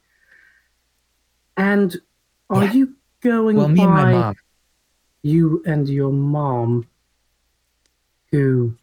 [1.60, 2.00] And
[2.48, 2.72] are Yeah.
[2.72, 4.34] you going well me and my by mom
[5.22, 6.88] you and your mom,
[8.30, 8.74] who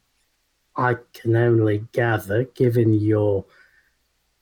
[0.75, 3.45] I can only gather, given your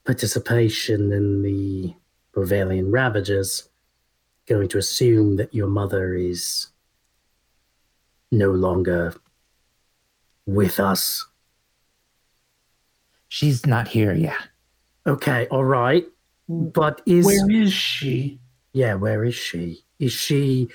[0.04, 1.96] participation in the
[2.34, 3.70] Bavarian Ravagers,
[4.46, 6.68] going to assume that your mother is
[8.30, 9.16] no longer
[10.46, 11.26] with us.
[13.30, 14.50] she's not here yet
[15.08, 16.06] Okay, all right.
[16.48, 18.40] But is Where is she?
[18.74, 19.84] yeah, where is she?
[20.00, 20.70] Is she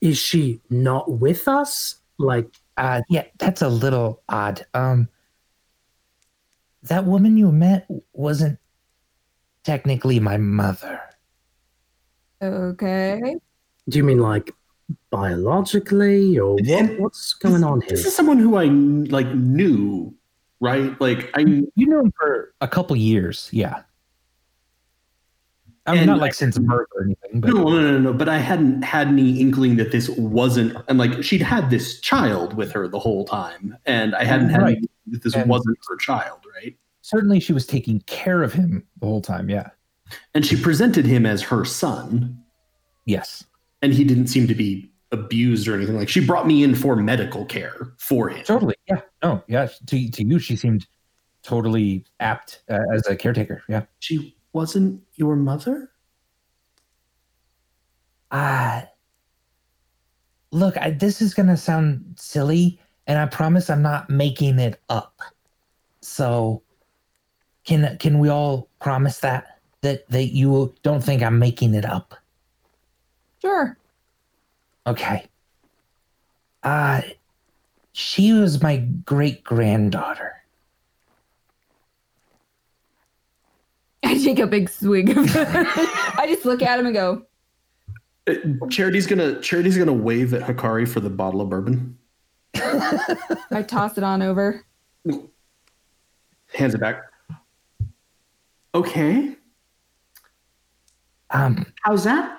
[0.00, 1.96] is she not with us?
[2.18, 4.64] Like Uh, yeah, that's a little odd.
[4.72, 5.08] Um,
[6.84, 8.58] that woman you met wasn't
[9.64, 11.00] technically my mother.
[12.42, 13.36] Okay.
[13.88, 14.54] do you mean like
[15.10, 17.90] biologically or what, what's going on here?
[17.90, 20.14] This is someone who I like knew,
[20.60, 20.98] right?
[21.00, 23.82] Like I You know for a couple years, yeah.
[25.90, 28.12] I mean, And not I- like since birth or anything, but no, no, no, no.
[28.12, 32.54] But I hadn't had any inkling that this wasn't, and like she'd had this child
[32.54, 34.78] with her the whole time, and I hadn't had Right.
[35.08, 36.76] that this And- wasn't her child, right?
[37.02, 39.48] certainly she was taking care of him the whole time.
[39.50, 39.70] Yeah.
[40.34, 42.38] And she presented him as her son,
[43.06, 43.44] Yes.
[43.82, 45.96] and he didn't seem to be abused or anything.
[45.96, 48.44] Like she brought me in for medical care for him.
[48.44, 48.74] Totally.
[48.86, 49.00] Yeah.
[49.24, 49.42] No.
[49.48, 49.66] Yeah.
[49.86, 50.86] To to you, she seemed
[51.42, 53.62] totally apt uh, as a caretaker.
[53.68, 53.84] Yeah.
[53.98, 55.90] She wasn't your mother.
[58.30, 58.82] Uh,
[60.50, 64.80] look, I, this is going to sound silly, and I promise I'm not making it
[64.88, 65.20] up.
[66.00, 66.62] So,
[67.64, 72.14] can can we all promise that that that you don't think I'm making it up?
[73.40, 73.76] Sure.
[74.86, 75.26] Okay.
[76.62, 77.02] Uh,
[77.92, 80.39] she was my great granddaughter.
[84.10, 87.22] I take a big swig of I just look at him and go,
[88.26, 88.34] Uh,
[88.68, 91.96] Charity's gonna Charity's gonna wave at Hakari for the bottle of bourbon.
[92.54, 94.64] I toss it on over.
[96.52, 97.02] Hands it back.
[98.74, 99.36] Okay.
[101.30, 102.38] Um, How's that?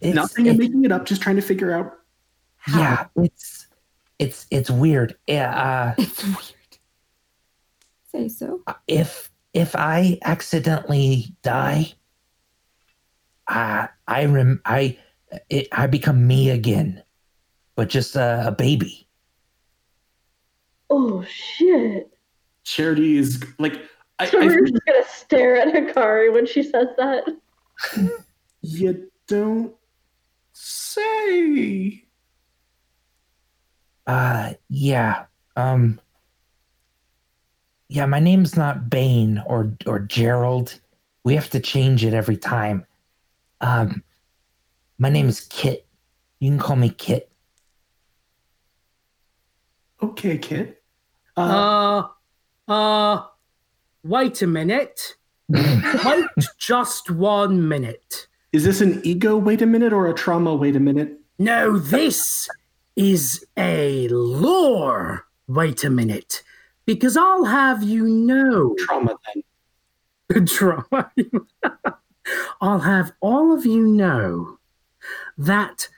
[0.00, 0.46] it's, Nothing.
[0.46, 1.06] it's- I'm making it up.
[1.06, 1.94] Just trying to figure out.
[2.58, 2.78] how.
[2.80, 3.66] yeah, it's
[4.18, 5.16] it's it's weird.
[5.26, 6.44] Yeah, uh, It's weird.
[8.12, 8.62] Say so.
[8.86, 11.94] if if I accidentally die,
[13.46, 14.98] I I rem I
[15.50, 17.02] it, I become me again,
[17.76, 19.08] but just a, a baby.
[20.90, 22.10] Oh shit.
[22.64, 23.74] Charity is like.
[24.18, 27.24] I, So I we're think just gonna stare at Hakari when she says that.
[28.62, 29.74] you don't
[30.52, 32.04] say.
[34.06, 35.26] Uh, yeah.
[35.54, 36.00] Um.
[37.88, 40.78] Yeah, my name's not Bane or or Gerald.
[41.24, 42.84] We have to change it every time.
[43.60, 44.02] Um,
[44.98, 45.86] my name is Kit.
[46.40, 47.30] You can call me Kit.
[50.02, 50.82] Okay, Kit.
[51.36, 52.02] Uh,
[52.68, 53.26] Uh, uh,
[54.04, 55.14] wait a minute.
[55.48, 56.26] Wait
[56.58, 58.26] just one minute.
[58.52, 59.34] is this an ego?
[59.38, 60.54] Wait a minute, or a trauma?
[60.54, 61.18] Wait a minute.
[61.38, 62.46] No, this
[62.96, 65.24] is a lore.
[65.46, 66.42] Wait a minute.
[66.88, 69.14] Because I'll have you know, Trauma
[70.30, 70.46] then.
[70.46, 71.12] trauma.
[72.62, 74.58] I'll have all of you know
[75.36, 75.88] that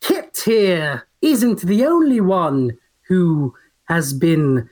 [0.00, 2.78] Kit here isn't the only one
[3.08, 3.54] who
[3.88, 4.70] has been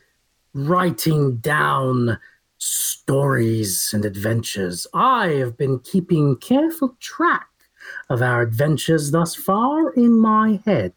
[0.55, 2.19] writing down
[2.57, 4.87] stories and adventures.
[4.95, 7.51] I have been keeping careful track
[8.09, 10.95] of our adventures thus far in my head.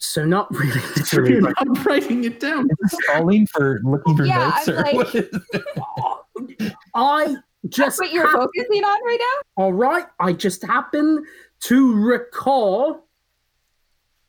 [0.00, 2.68] So not really literally, You're but not writing it down.
[2.86, 6.72] Stalling for looking for Yeah, notes I'm or like- what is it?
[6.94, 7.24] I
[7.62, 9.62] That's just what you're hap- focusing on right now?
[9.62, 10.06] all right.
[10.18, 11.24] I just happen
[11.60, 13.06] to recall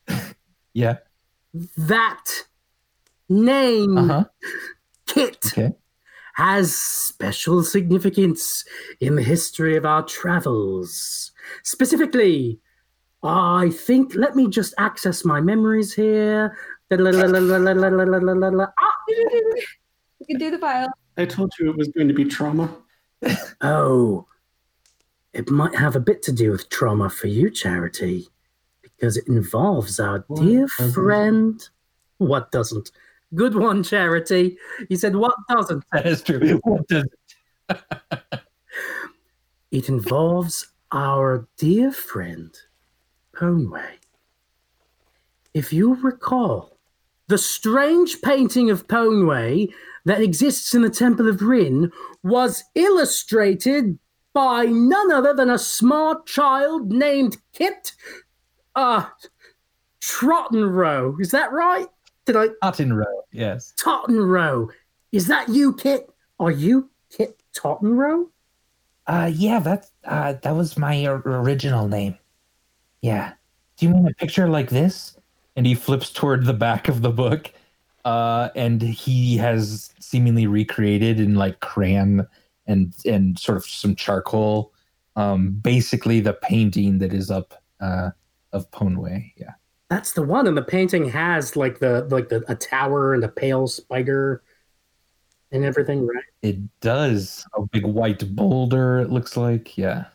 [0.74, 0.98] Yeah.
[1.78, 2.24] that
[3.30, 4.24] name Uh huh.
[5.08, 5.72] Kit Okay.
[6.36, 8.66] has special significance
[9.00, 11.32] in the history of our travels.
[11.64, 12.60] Specifically,
[13.24, 16.58] I think, let me just access my memories here.
[16.92, 16.98] Ah,
[20.20, 20.88] You can do the file.
[21.18, 22.76] I told you it was going to be trauma.
[23.62, 24.26] Oh,
[25.34, 28.28] it might have a bit to do with trauma for you, Charity,
[28.82, 30.94] because it involves our What dear doesn't?
[30.94, 31.70] friend.
[32.18, 32.92] What doesn't?
[33.36, 34.58] Good one, Charity.
[34.90, 35.84] You said what doesn't?
[35.94, 36.60] That is true.
[36.64, 37.06] What does
[39.72, 42.54] It involves our dear friend,
[43.42, 43.94] Poneway.
[45.54, 46.78] If you recall,
[47.28, 49.70] the strange painting of Poneway
[50.06, 51.92] that exists in the Temple of Rin
[52.24, 53.98] was illustrated
[54.34, 57.94] by none other than a smart child named Kit
[58.76, 59.06] uh,
[60.02, 61.20] Trottenrow.
[61.20, 61.88] Is that right?
[62.26, 62.50] Did I?
[62.64, 63.06] Ottenrow?
[63.32, 63.74] Yes.
[63.82, 64.70] Tottenrow.
[65.12, 66.10] Is that you, Kit?
[66.40, 68.28] Are you Kit Tottenrow?
[69.08, 69.60] Uh, yeah.
[69.60, 72.18] That's uh, that was my or- original name.
[73.02, 73.34] Yeah.
[73.78, 75.18] Do you mean a picture like this?
[75.56, 77.52] And he flips toward the back of the book,
[78.06, 82.28] uh, and he has seemingly recreated in like crayon
[82.68, 84.74] and and sort of some charcoal,
[85.16, 88.12] um, basically the painting that is up uh,
[88.54, 89.34] of Poneway.
[89.36, 89.54] Yeah.
[89.90, 93.30] That's the one, and the painting has like the like the a tower and a
[93.30, 94.42] pale spider
[95.52, 96.24] and everything, right?
[96.42, 99.00] It does a big white boulder.
[99.00, 99.78] It looks like.
[99.78, 100.06] Yeah.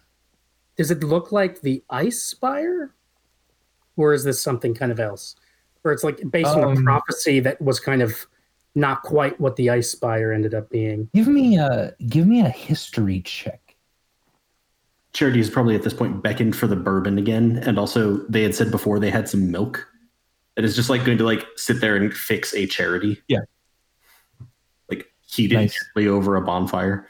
[0.77, 2.95] Does it look like the ice spire,
[3.97, 5.37] or is this something kind of else?
[5.85, 8.27] Or it's like based on a Um, prophecy that was kind of
[8.75, 11.09] not quite what the ice spire ended up being.
[11.15, 13.77] Give me a give me a history check.
[15.15, 18.55] Charity is probably at this point beckoned for the bourbon again, and also they had
[18.55, 19.87] said before they had some milk.
[20.57, 23.23] It is just like going to like sit there and fix a charity.
[23.29, 23.41] Yeah.
[24.91, 25.85] Like heat it Nice.
[25.97, 27.09] over a bonfire.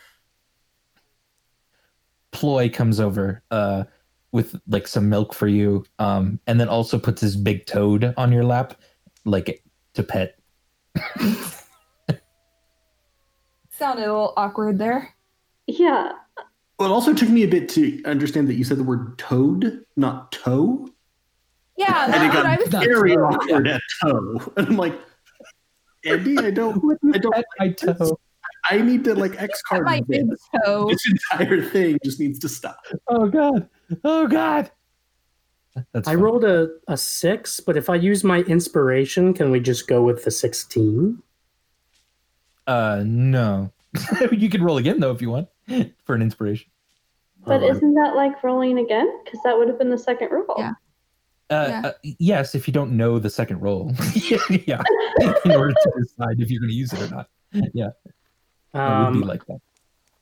[2.37, 3.85] Ploy comes over uh,
[4.31, 8.31] with like some milk for you, um, and then also puts his big toad on
[8.31, 8.79] your lap,
[9.25, 9.65] like
[9.95, 10.39] to pet.
[13.71, 15.15] Sounded a little awkward there.
[15.67, 16.13] Yeah.
[16.79, 19.83] Well, it also took me a bit to understand that you said the word toad,
[19.97, 20.91] not toe.
[21.79, 24.53] Yeah, And that's it what got I was Not very toe, awkward at toe.
[24.59, 25.01] And I'm like,
[26.05, 26.85] Andy, I don't,
[27.15, 27.35] I don't.
[27.35, 28.21] Pet my toe.
[28.71, 30.41] I need to like X card my big this.
[30.65, 30.89] toe.
[30.89, 32.79] This entire thing just needs to stop.
[33.09, 33.69] Oh god.
[34.05, 34.71] Oh god.
[35.93, 36.23] That's I fine.
[36.23, 40.25] rolled a, a six, but if I use my inspiration, can we just go with
[40.25, 41.23] the sixteen?
[42.67, 43.73] Uh, no.
[44.33, 45.49] you can roll again though if you want
[46.05, 46.69] for an inspiration.
[47.45, 49.09] But Oh, isn't that like rolling again?
[49.25, 50.55] Because that would have been the second roll.
[50.59, 50.73] Yeah.
[51.49, 51.83] Uh, Yeah.
[51.85, 54.83] uh, yes, if you don't know the second roll, yeah,
[55.45, 57.29] in order to decide if you're going to use it or not.
[57.73, 57.91] Yeah,
[58.75, 59.61] it would Um, be like that.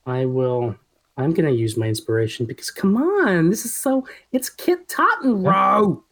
[0.06, 0.76] I will.
[1.16, 4.06] I'm gonna use my inspiration because come on, this is so.
[4.32, 6.02] It's Kit Tottenrow.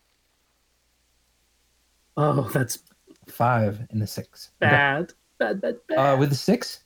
[2.17, 2.79] Oh, that's
[3.29, 4.51] Five and a six.
[4.63, 4.71] Okay.
[4.71, 5.13] bad.
[5.39, 5.97] Bad, bad, bad.
[5.97, 6.81] Uh, with a six,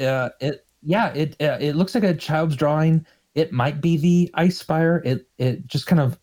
[0.00, 3.06] uh, it yeah, it uh, it looks like a child's drawing.
[3.34, 5.00] It might be the ice spire.
[5.04, 6.18] It it just kind of,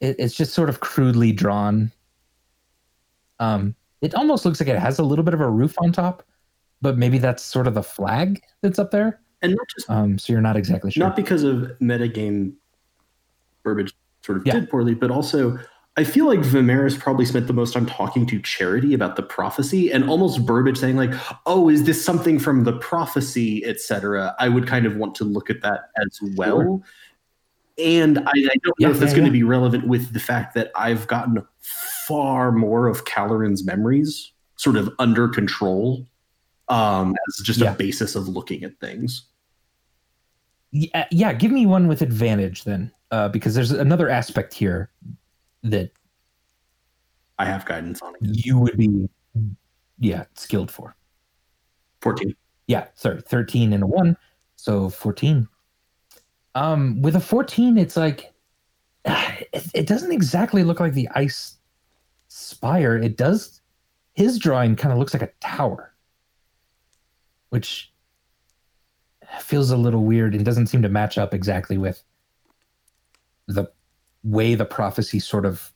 [0.00, 1.92] it, it's just sort of crudely drawn.
[3.38, 6.24] Um, it almost looks like it has a little bit of a roof on top,
[6.82, 9.20] but maybe that's sort of the flag that's up there.
[9.42, 11.02] and not just Um, so you're not exactly sure.
[11.06, 12.52] not because of metagame
[13.62, 14.54] Burbage sort of Yeah.
[14.54, 15.58] did poorly, but also
[15.96, 19.90] I feel like Vimeris probably spent the most time talking to Charity about the prophecy
[19.90, 21.12] and almost Burbage saying like,
[21.46, 25.50] "Oh, is this something from the prophecy, etc." I would kind of want to look
[25.50, 26.82] at that as well.
[27.76, 29.30] And I, I don't know if that's yeah, going yeah.
[29.30, 31.42] to be relevant with the fact that I've gotten
[32.06, 36.06] far more of Caloran's memories sort of under control
[36.70, 37.72] um, as just Yeah.
[37.72, 39.26] a basis of looking at things.
[40.72, 44.90] yeah, yeah, give me one with advantage then, uh, because there's another aspect here
[45.64, 45.90] that
[47.40, 48.46] I have guidance on it.
[48.46, 49.08] you would be,
[49.98, 50.94] yeah, skilled for.
[52.02, 52.34] 14.
[52.68, 54.16] Yeah, sorry, 13 and a 1,
[54.56, 55.48] so 14.
[56.54, 58.32] Um with a 14 it's like
[59.04, 61.58] it, it doesn't exactly look like the ice
[62.28, 62.96] spire.
[62.96, 63.60] It does
[64.14, 65.89] his drawing kind of looks like a tower.
[67.50, 67.92] Which
[69.40, 72.02] feels a little weird and doesn't seem to match up exactly with
[73.46, 73.70] the
[74.22, 75.72] way the prophecy sort of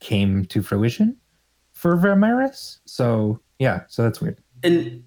[0.00, 1.16] came to fruition
[1.72, 2.78] for Vermeris.
[2.86, 4.38] So, yeah, so that's weird.
[4.62, 5.02] And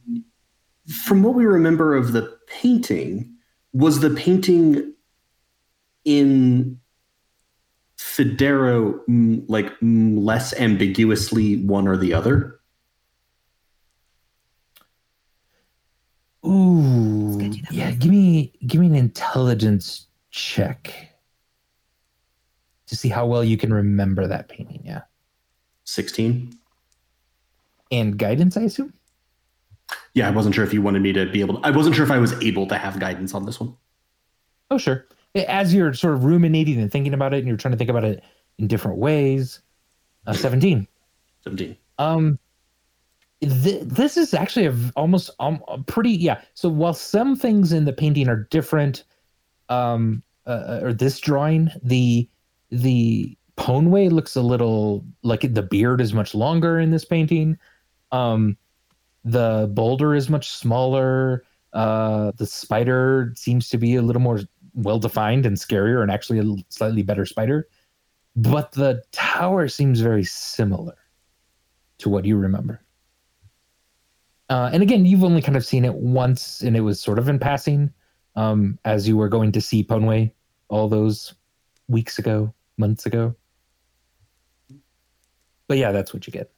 [1.06, 3.34] from what we remember of the painting,
[3.74, 4.94] was the painting
[6.06, 6.80] in
[7.98, 12.59] Federo mm, like mm, less ambiguously one or the other?
[16.46, 17.90] Ooh, Let's get you that yeah.
[17.90, 18.00] one.
[18.00, 20.94] Give me give me an intelligence check
[22.88, 24.82] to see how well you can remember that painting.
[24.84, 25.02] Yeah,
[25.84, 26.54] 16?
[27.92, 28.94] and guidance, I assume.
[30.14, 32.06] Yeah, I wasn't sure if you wanted me to be able to, I wasn't sure
[32.06, 33.76] if I was able to have guidance on this one.
[34.70, 35.08] Oh, sure.
[35.48, 38.04] As you're sort of ruminating and thinking about it, and you're trying to think about
[38.04, 38.24] it
[38.60, 39.62] in different ways.
[40.28, 40.88] Uh, Seventeen.
[41.44, 41.76] 17.
[41.98, 42.38] Um,
[43.42, 46.42] th- this is actually a almost um, a pretty yeah.
[46.54, 49.04] So while some things in the painting are different,
[49.70, 52.30] um, uh, or this drawing, the
[52.72, 57.58] the Poneway looks a little like the beard is much longer in this painting.
[58.12, 58.58] Um,
[59.24, 61.44] the boulder is much smaller.
[61.74, 64.40] Uh, the spider seems to be a little more
[64.74, 67.68] well defined and scarier, and actually a slightly better spider.
[68.36, 70.96] But the tower seems very similar
[72.00, 72.82] to what you remember.
[74.50, 77.30] Uh, and again, you've only kind of seen it once, and it was sort of
[77.30, 77.92] in passing
[78.36, 80.32] um, as you were going to see Poneway
[80.70, 81.34] all those
[81.88, 83.36] weeks ago, months ago.
[85.68, 86.52] But yeah, that's what you get.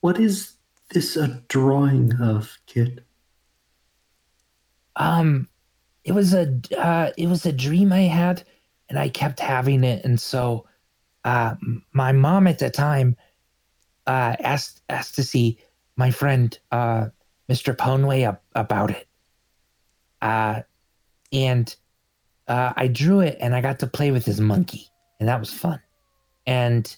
[0.00, 0.54] What is
[0.90, 3.04] this a drawing of, Kit?
[4.96, 5.48] Um,
[6.04, 8.42] it was a uh, it was a dream I had,
[8.88, 10.66] and I kept having it, and so
[11.24, 11.54] uh,
[11.92, 13.16] my mom at the time
[14.06, 15.58] uh, asked asked to see
[15.98, 17.08] my friend uh,
[17.50, 17.76] Mr.
[17.76, 19.06] Poneway ab- about it.
[20.22, 20.62] Uh,
[21.32, 21.74] and
[22.46, 24.88] uh, I drew it, and I got to play with his monkey,
[25.20, 25.80] and that was fun.
[26.46, 26.96] And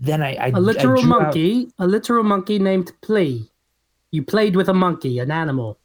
[0.00, 3.48] then I, I A literal I drew out- monkey, a literal monkey named Plea.
[4.10, 5.78] You played with a monkey, an animal.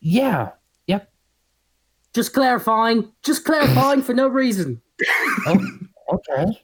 [0.00, 0.50] yeah,
[0.86, 1.10] yep.
[2.12, 4.80] Just clarifying, just clarifying for no reason.
[5.46, 5.58] Oh,
[6.12, 6.60] okay.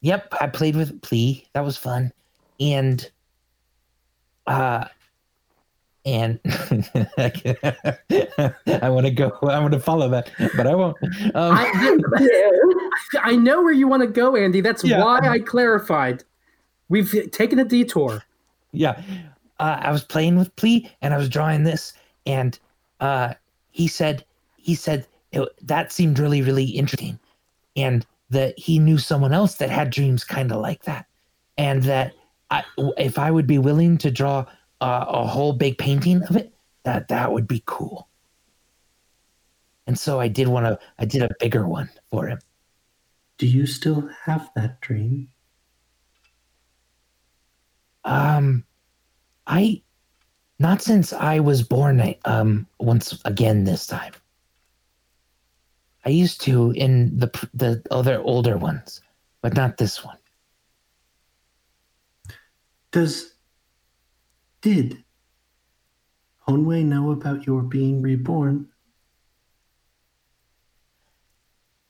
[0.00, 1.46] Yep, I played with Plea.
[1.54, 2.12] That was fun.
[2.58, 3.08] And
[4.46, 4.84] uh
[6.04, 6.50] and I
[8.90, 10.96] want to go I want to follow that, but I won't.
[11.34, 11.98] Um, I,
[13.32, 14.60] I know where you want to go, Andy.
[14.60, 15.02] That's Yeah.
[15.04, 16.24] why I clarified.
[16.88, 18.22] We've taken a detour.
[18.72, 19.00] yeah.
[19.60, 21.92] Uh, I was playing with Plea and I was drawing this
[22.26, 22.58] and
[23.00, 23.34] uh
[23.70, 24.24] he said
[24.56, 27.18] he said it, that seemed really really interesting
[27.76, 31.06] and that he knew someone else that had dreams kind of like that
[31.58, 32.12] and that
[32.52, 32.64] I,
[32.98, 34.44] if I would be willing to draw
[34.80, 36.52] uh, a whole big painting of it
[36.84, 38.08] that that would be cool
[39.86, 42.38] and so I did want to I did a bigger one for him
[43.38, 45.28] Do you still have that dream?
[48.04, 48.64] Um,
[49.46, 49.82] I
[50.58, 52.14] not since I was born.
[52.24, 54.12] Um, once again this time.
[56.04, 59.00] I used to in the the other older ones,
[59.40, 60.18] but not this one.
[62.92, 63.34] Does
[64.60, 65.02] did
[66.46, 68.68] Poneway know about your being reborn?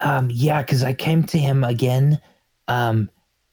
[0.00, 2.20] Um, yeah, because I came to him again,
[2.68, 3.10] um,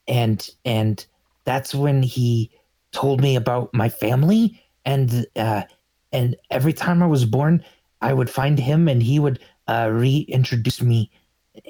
[0.07, 1.05] and and
[1.43, 2.51] that's when he
[2.91, 5.63] told me about my family, and uh,
[6.11, 7.63] and every time I was born,
[8.01, 11.11] I would find him, and he would uh, reintroduce me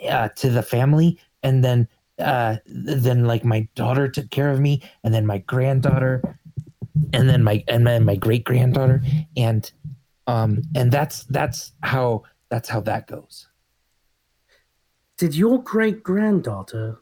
[0.10, 1.88] uh, to the family, and then
[2.20, 6.40] uh, then like my daughter took care of me, and then my granddaughter,
[7.14, 9.02] and then my and then my great granddaughter,
[9.38, 9.72] and
[10.28, 13.48] um, and that's that's how that's how that goes.
[15.18, 17.00] Did your great granddaughter,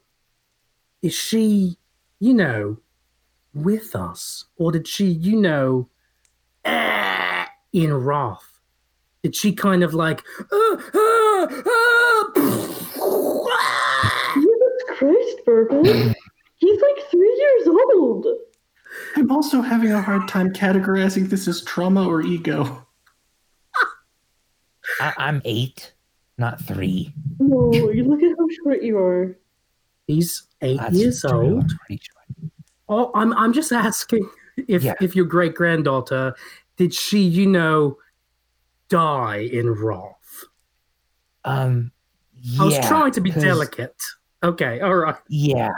[1.02, 1.78] is she,
[2.20, 2.78] you know,
[3.54, 4.46] with us?
[4.56, 5.90] Or did she, you know,
[6.66, 8.60] eh, in wrath?
[9.24, 12.07] Did she kind of like, "Ah, ah, ah,"
[15.48, 16.16] Christ,
[16.58, 17.36] He's like three
[17.66, 18.26] years old.
[19.16, 22.86] I'm also having a hard time categorizing this as trauma or ego.
[25.00, 25.94] I, I'm eight,
[26.38, 27.14] not three.
[27.40, 29.38] No, you look at how short you are.
[30.08, 31.64] he's eight That's years true, old?
[31.64, 32.50] I'm pretty sure.
[32.90, 34.28] Oh, I'm I'm just asking
[34.68, 34.94] if Yeah.
[35.02, 36.34] if your great granddaughter
[36.78, 37.98] did she, you know,
[38.90, 40.46] die in wrath?
[41.44, 41.92] Um,
[42.60, 44.02] I was yeah, trying to be 'cause- delicate.
[44.44, 45.16] Okay, all right.
[45.30, 45.72] Yeah.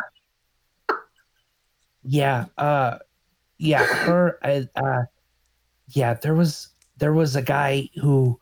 [2.03, 2.45] Yeah.
[2.57, 2.97] Uh,
[3.57, 3.85] yeah.
[3.85, 4.37] Her.
[4.43, 5.03] Uh, uh,
[5.89, 6.13] yeah.
[6.15, 8.39] There was there was a guy who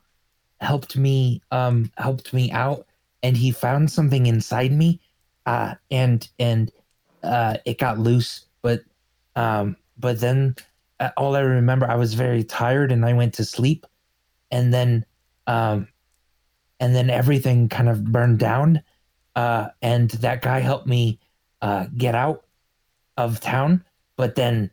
[0.59, 2.87] helped me um helped me out,
[3.21, 4.99] and he found something inside me,
[5.45, 6.71] uh, and and
[7.23, 8.81] uh, it got loose, but
[9.35, 10.55] um, but then
[10.99, 13.85] uh, all I remember, I was very tired, and I went to sleep,
[14.49, 15.05] and then
[15.45, 15.87] um,
[16.79, 18.81] and then everything kind of burned down
[19.37, 21.19] uh, and that guy helped me
[21.61, 22.43] uh, get out
[23.17, 23.83] of town.
[24.15, 24.71] But then,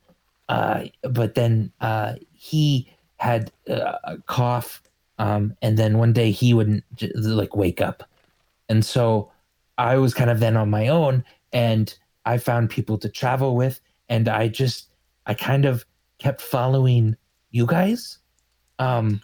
[0.48, 4.82] uh, but then uh, he had uh, a cough,
[5.18, 6.82] um, and then one day he wouldn't
[7.14, 8.08] like wake up,
[8.70, 9.30] and so
[9.76, 11.94] I was kind of then on my own, and
[12.24, 14.88] I found people to travel with, and I just
[15.26, 15.84] I kind of
[16.18, 17.16] kept following
[17.50, 18.18] you guys,
[18.78, 19.20] um,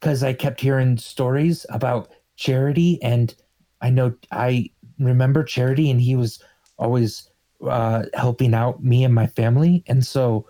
[0.00, 3.32] because I kept hearing stories about charity and
[3.80, 6.42] I know I remember Charity, and he was
[6.78, 7.30] always
[7.66, 10.46] uh, helping out me and my family, and so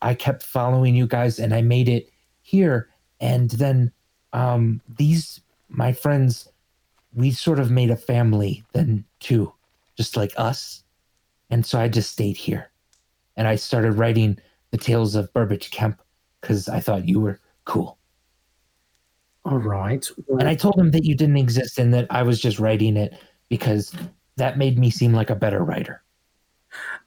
[0.00, 2.10] I kept following you guys, and I made it
[2.42, 2.88] here.
[3.20, 3.92] And then
[4.32, 6.48] um, these my friends,
[7.14, 9.52] we sort of made a family then too,
[9.96, 10.82] just like us,
[11.50, 12.70] and so I just stayed here,
[13.36, 14.38] and I started writing
[14.70, 16.00] the tales of Burbage Kemp
[16.40, 17.98] because I thought you were cool.
[19.44, 20.06] All right.
[20.28, 23.14] And I told him that you didn't exist and that I was just writing it
[23.48, 23.92] because
[24.36, 26.02] that made me seem like a better writer.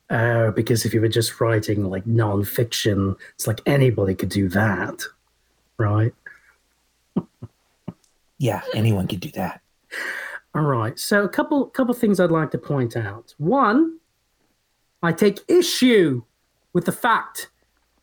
[0.09, 5.01] Uh, because if you were just writing like nonfiction, it's like anybody could do that,
[5.77, 6.13] right?
[8.37, 9.61] Yeah, anyone could do that.
[10.53, 10.99] All right.
[10.99, 13.33] So a couple couple things I'd like to point out.
[13.37, 13.97] One,
[15.01, 16.23] I take issue
[16.73, 17.49] with the fact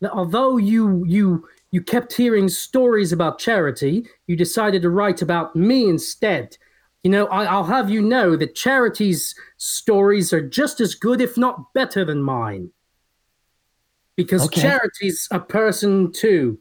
[0.01, 5.55] that although you you you kept hearing stories about charity, you decided to write about
[5.55, 6.55] me instead.
[7.01, 11.35] You know, I, I'll have you know that charity's stories are just as good, if
[11.35, 12.69] not better, than mine.
[14.15, 14.61] Because Okay.
[14.61, 16.59] charity's a person too.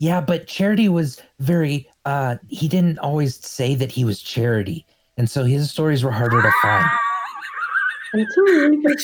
[0.00, 4.84] Yeah, but Charity was very uh he didn't always say that he was charity.
[5.16, 6.84] And so his stories were harder to find.
[8.12, 8.98] That's a really good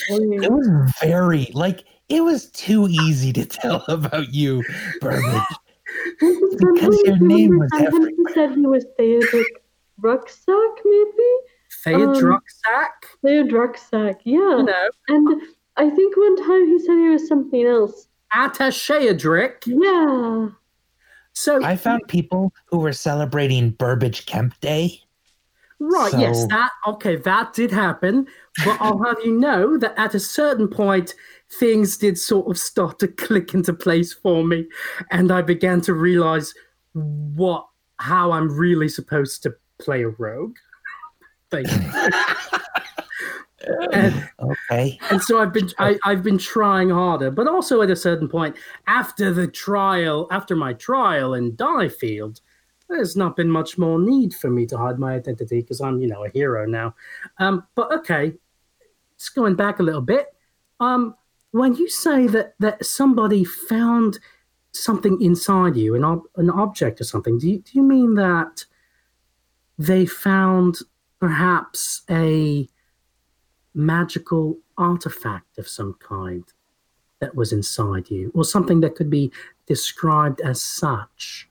[0.44, 4.62] It was very like it was too easy to tell about you,
[5.01, 5.43] Burbage.
[6.60, 9.47] Sometimes your name was- was sometimes he said he was Theodric
[9.98, 11.30] Rucksack, maybe?
[11.84, 14.39] Theodrucksack, um, Theodrucksack, yeah.
[14.39, 15.43] you know, And
[15.76, 18.09] I think one time he said he was something else.
[18.34, 19.62] Attacheadrick.
[19.66, 20.48] Yeah.
[21.34, 25.01] So I found people who were celebrating Burbage Kemp Day.
[25.78, 28.28] Right, yes, that okay, that did happen.
[28.64, 31.14] But I'll have you know that at a certain point,
[31.58, 34.66] things did sort of start to click into place for me,
[35.10, 36.54] and I began to realize
[36.92, 37.66] what
[37.98, 40.56] how I'm really supposed to play a rogue.
[41.50, 42.10] Basically.
[43.92, 44.98] and, Okay.
[45.10, 48.56] and so I've been I, I've been trying harder, but also at a certain point,
[48.86, 52.40] after the trial, after my trial in Diefield,
[52.88, 56.08] there's not been much more need for me to hide my identity because I'm, you
[56.08, 56.94] know, a hero now.
[57.38, 58.32] Um, but okay,
[59.18, 60.26] just going back a little bit.
[60.80, 61.14] Um,
[61.52, 64.18] when you say that that somebody found
[64.72, 68.64] something inside you, an ob- an object or something, do you do you mean that
[69.78, 70.78] they found
[71.20, 72.68] perhaps a
[73.74, 76.44] magical artifact of some kind
[77.20, 79.30] that was inside you, or something that could be
[79.66, 81.48] described as such.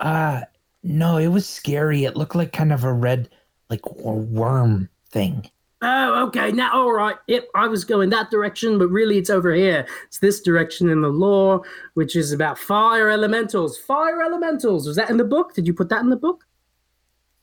[0.00, 0.42] Uh
[0.82, 2.04] no, it was scary.
[2.04, 3.28] It looked like kind of a red
[3.68, 5.48] like worm thing.
[5.82, 6.52] Oh, okay.
[6.52, 7.16] Now, all right.
[7.26, 9.86] Yep, I was going that direction, but really it's over here.
[10.06, 11.62] It's this direction in the lore,
[11.94, 13.78] which is about fire elementals.
[13.78, 14.86] Fire elementals.
[14.86, 15.54] Was that in the book?
[15.54, 16.44] Did you put that in the book?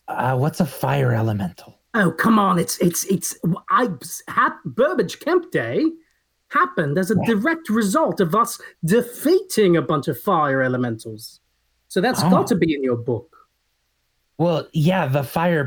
[0.07, 1.79] Uh what's a fire elemental?
[1.95, 2.59] Oh, come on.
[2.59, 3.35] It's, it's, it's,
[3.71, 3.89] I,
[4.27, 5.83] hap, Burbage Kemp Day
[6.49, 7.33] happened as a Yeah.
[7.33, 11.41] direct result of us defeating a bunch of fire elementals.
[11.87, 12.29] So that's Oh.
[12.29, 13.35] got to be in your book.
[14.37, 15.65] Well, yeah, the fire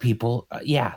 [0.00, 0.46] people.
[0.50, 0.94] Uh, yeah.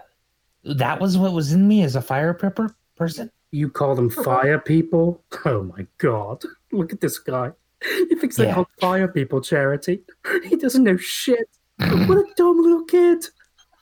[0.66, 3.32] That was what was in me as a fire prepper person.
[3.52, 5.24] You call them fire people?
[5.46, 6.44] Oh my god.
[6.72, 7.52] Look at this guy.
[7.84, 8.56] He thinks they're Yeah.
[8.56, 10.02] called fire people charity.
[10.44, 11.48] He doesn't know shit.
[11.78, 13.26] what a dumb little kid.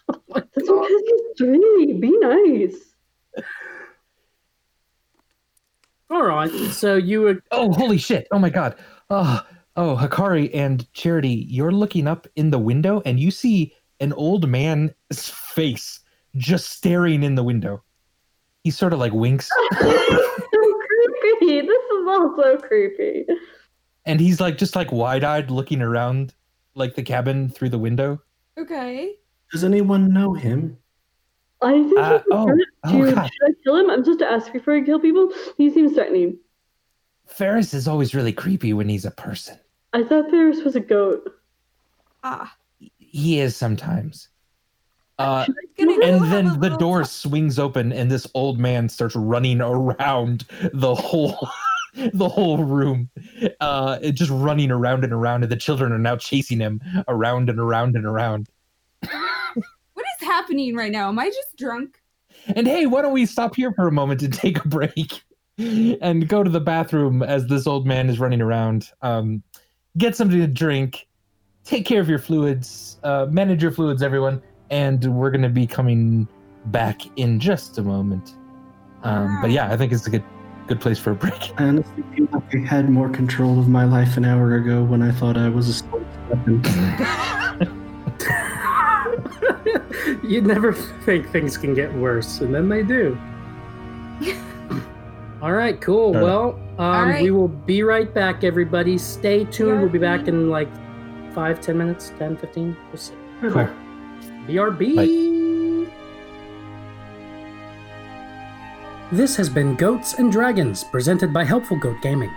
[0.09, 0.87] Oh my god.
[1.37, 1.99] because.
[1.99, 2.75] Be nice.
[6.09, 6.51] All right.
[6.71, 8.27] So you were Oh, holy shit.
[8.31, 8.75] Oh my god.
[9.09, 9.39] Uh,
[9.77, 14.13] oh, oh, Hakari and Charity, you're looking up in the window and you see an
[14.13, 14.91] old man's
[15.29, 16.01] face
[16.35, 17.83] just staring in the window.
[18.63, 21.61] He sort of like winks so creepy.
[21.61, 23.25] This is all so creepy.
[24.05, 26.33] and he's like just like wide-eyed looking around
[26.75, 28.21] like the cabin through the window.
[28.57, 29.15] Okay.
[29.51, 30.77] Does anyone know him?
[31.61, 33.29] I think Uh, oh, oh, oh, should I
[33.63, 33.89] kill him?
[33.89, 35.31] I'm just to ask before I kill people.
[35.57, 36.37] He seems threatening.
[37.27, 39.57] Ferris is always really creepy when he's a person.
[39.93, 41.29] I thought Ferris was a goat.
[42.23, 42.53] Ah.
[42.97, 44.29] He is sometimes.
[45.23, 45.45] Uh,
[45.77, 50.93] and then the door talk- swings open and this old man starts running around the
[50.93, 51.47] whole
[52.13, 53.09] the whole room
[53.59, 57.59] uh just running around and around and the children are now chasing him around and
[57.59, 58.49] around and around
[59.93, 61.09] What is happening right now?
[61.09, 61.99] Am I just drunk?
[62.47, 65.21] and hey why don't we stop here for a moment to take a break
[65.59, 69.41] and go to the bathroom as this old man is running around um
[69.97, 71.07] get something to drink
[71.63, 74.41] take care of your fluids uh manage your fluids everyone
[74.73, 76.27] and we're going to be coming
[76.65, 78.35] back in just a moment
[79.03, 80.23] um but yeah i think it's a good
[80.67, 83.83] good place for a break I honestly feel like I had more control of my
[83.83, 86.63] life an hour ago when I thought I was a sport weapon.
[90.23, 93.19] you never think things can get worse, and then they do.
[95.41, 96.15] All right, cool.
[96.15, 97.23] Uh, well, um, right.
[97.23, 98.97] we will be right back, everybody.
[98.97, 99.81] Stay tuned.
[99.81, 100.69] We'll be back in like
[101.33, 102.77] five, ten minutes, 10, 15.
[102.89, 103.13] We'll see.
[103.41, 103.69] Cool.
[104.47, 105.89] BRB.
[109.11, 112.31] This has been Goats and Dragons, presented by Helpful Goat Gaming.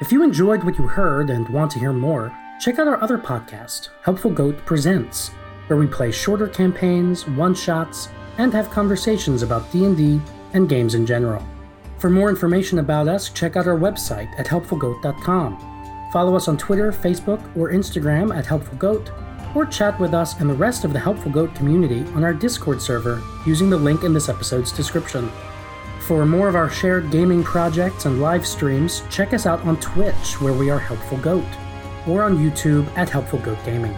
[0.00, 3.18] If you enjoyed what you heard and want to hear more, check out our other
[3.18, 5.28] podcast, Helpful Goat Presents,
[5.66, 8.08] where we play shorter campaigns, one-shots,
[8.38, 10.20] and have conversations about D&D
[10.52, 11.42] and games in general.
[11.98, 16.10] For more information about us, check out our website at helpfulgoat.com.
[16.12, 19.10] Follow us on Twitter, Facebook, or Instagram at Helpful Goat,
[19.54, 22.80] or chat with us and the rest of the Helpful Goat community on our Discord
[22.80, 25.30] server using the link in this episode's description.
[26.00, 30.40] For more of our shared gaming projects and live streams, check us out on Twitch,
[30.40, 31.44] where we are Helpful Goat,
[32.06, 33.96] or on YouTube at Helpful Goat Gaming.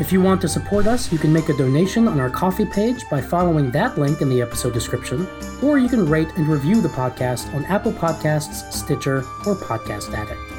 [0.00, 3.04] If you want to support us, you can make a donation on our Ko-fi page
[3.10, 5.28] by following that link in the episode description,
[5.62, 10.53] or you can rate and review the podcast on Apple Podcasts, Stitcher, or Podcast Addict.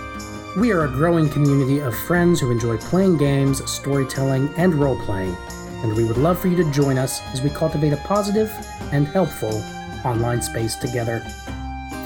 [0.55, 5.35] We are a growing community of friends who enjoy playing games, storytelling, and role playing,
[5.83, 8.49] and we would love for you to join us as we cultivate a positive
[8.93, 9.61] and helpful
[10.05, 11.19] online space together.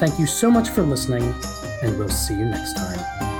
[0.00, 1.32] Thank you so much for listening,
[1.84, 3.39] and we'll see you next time.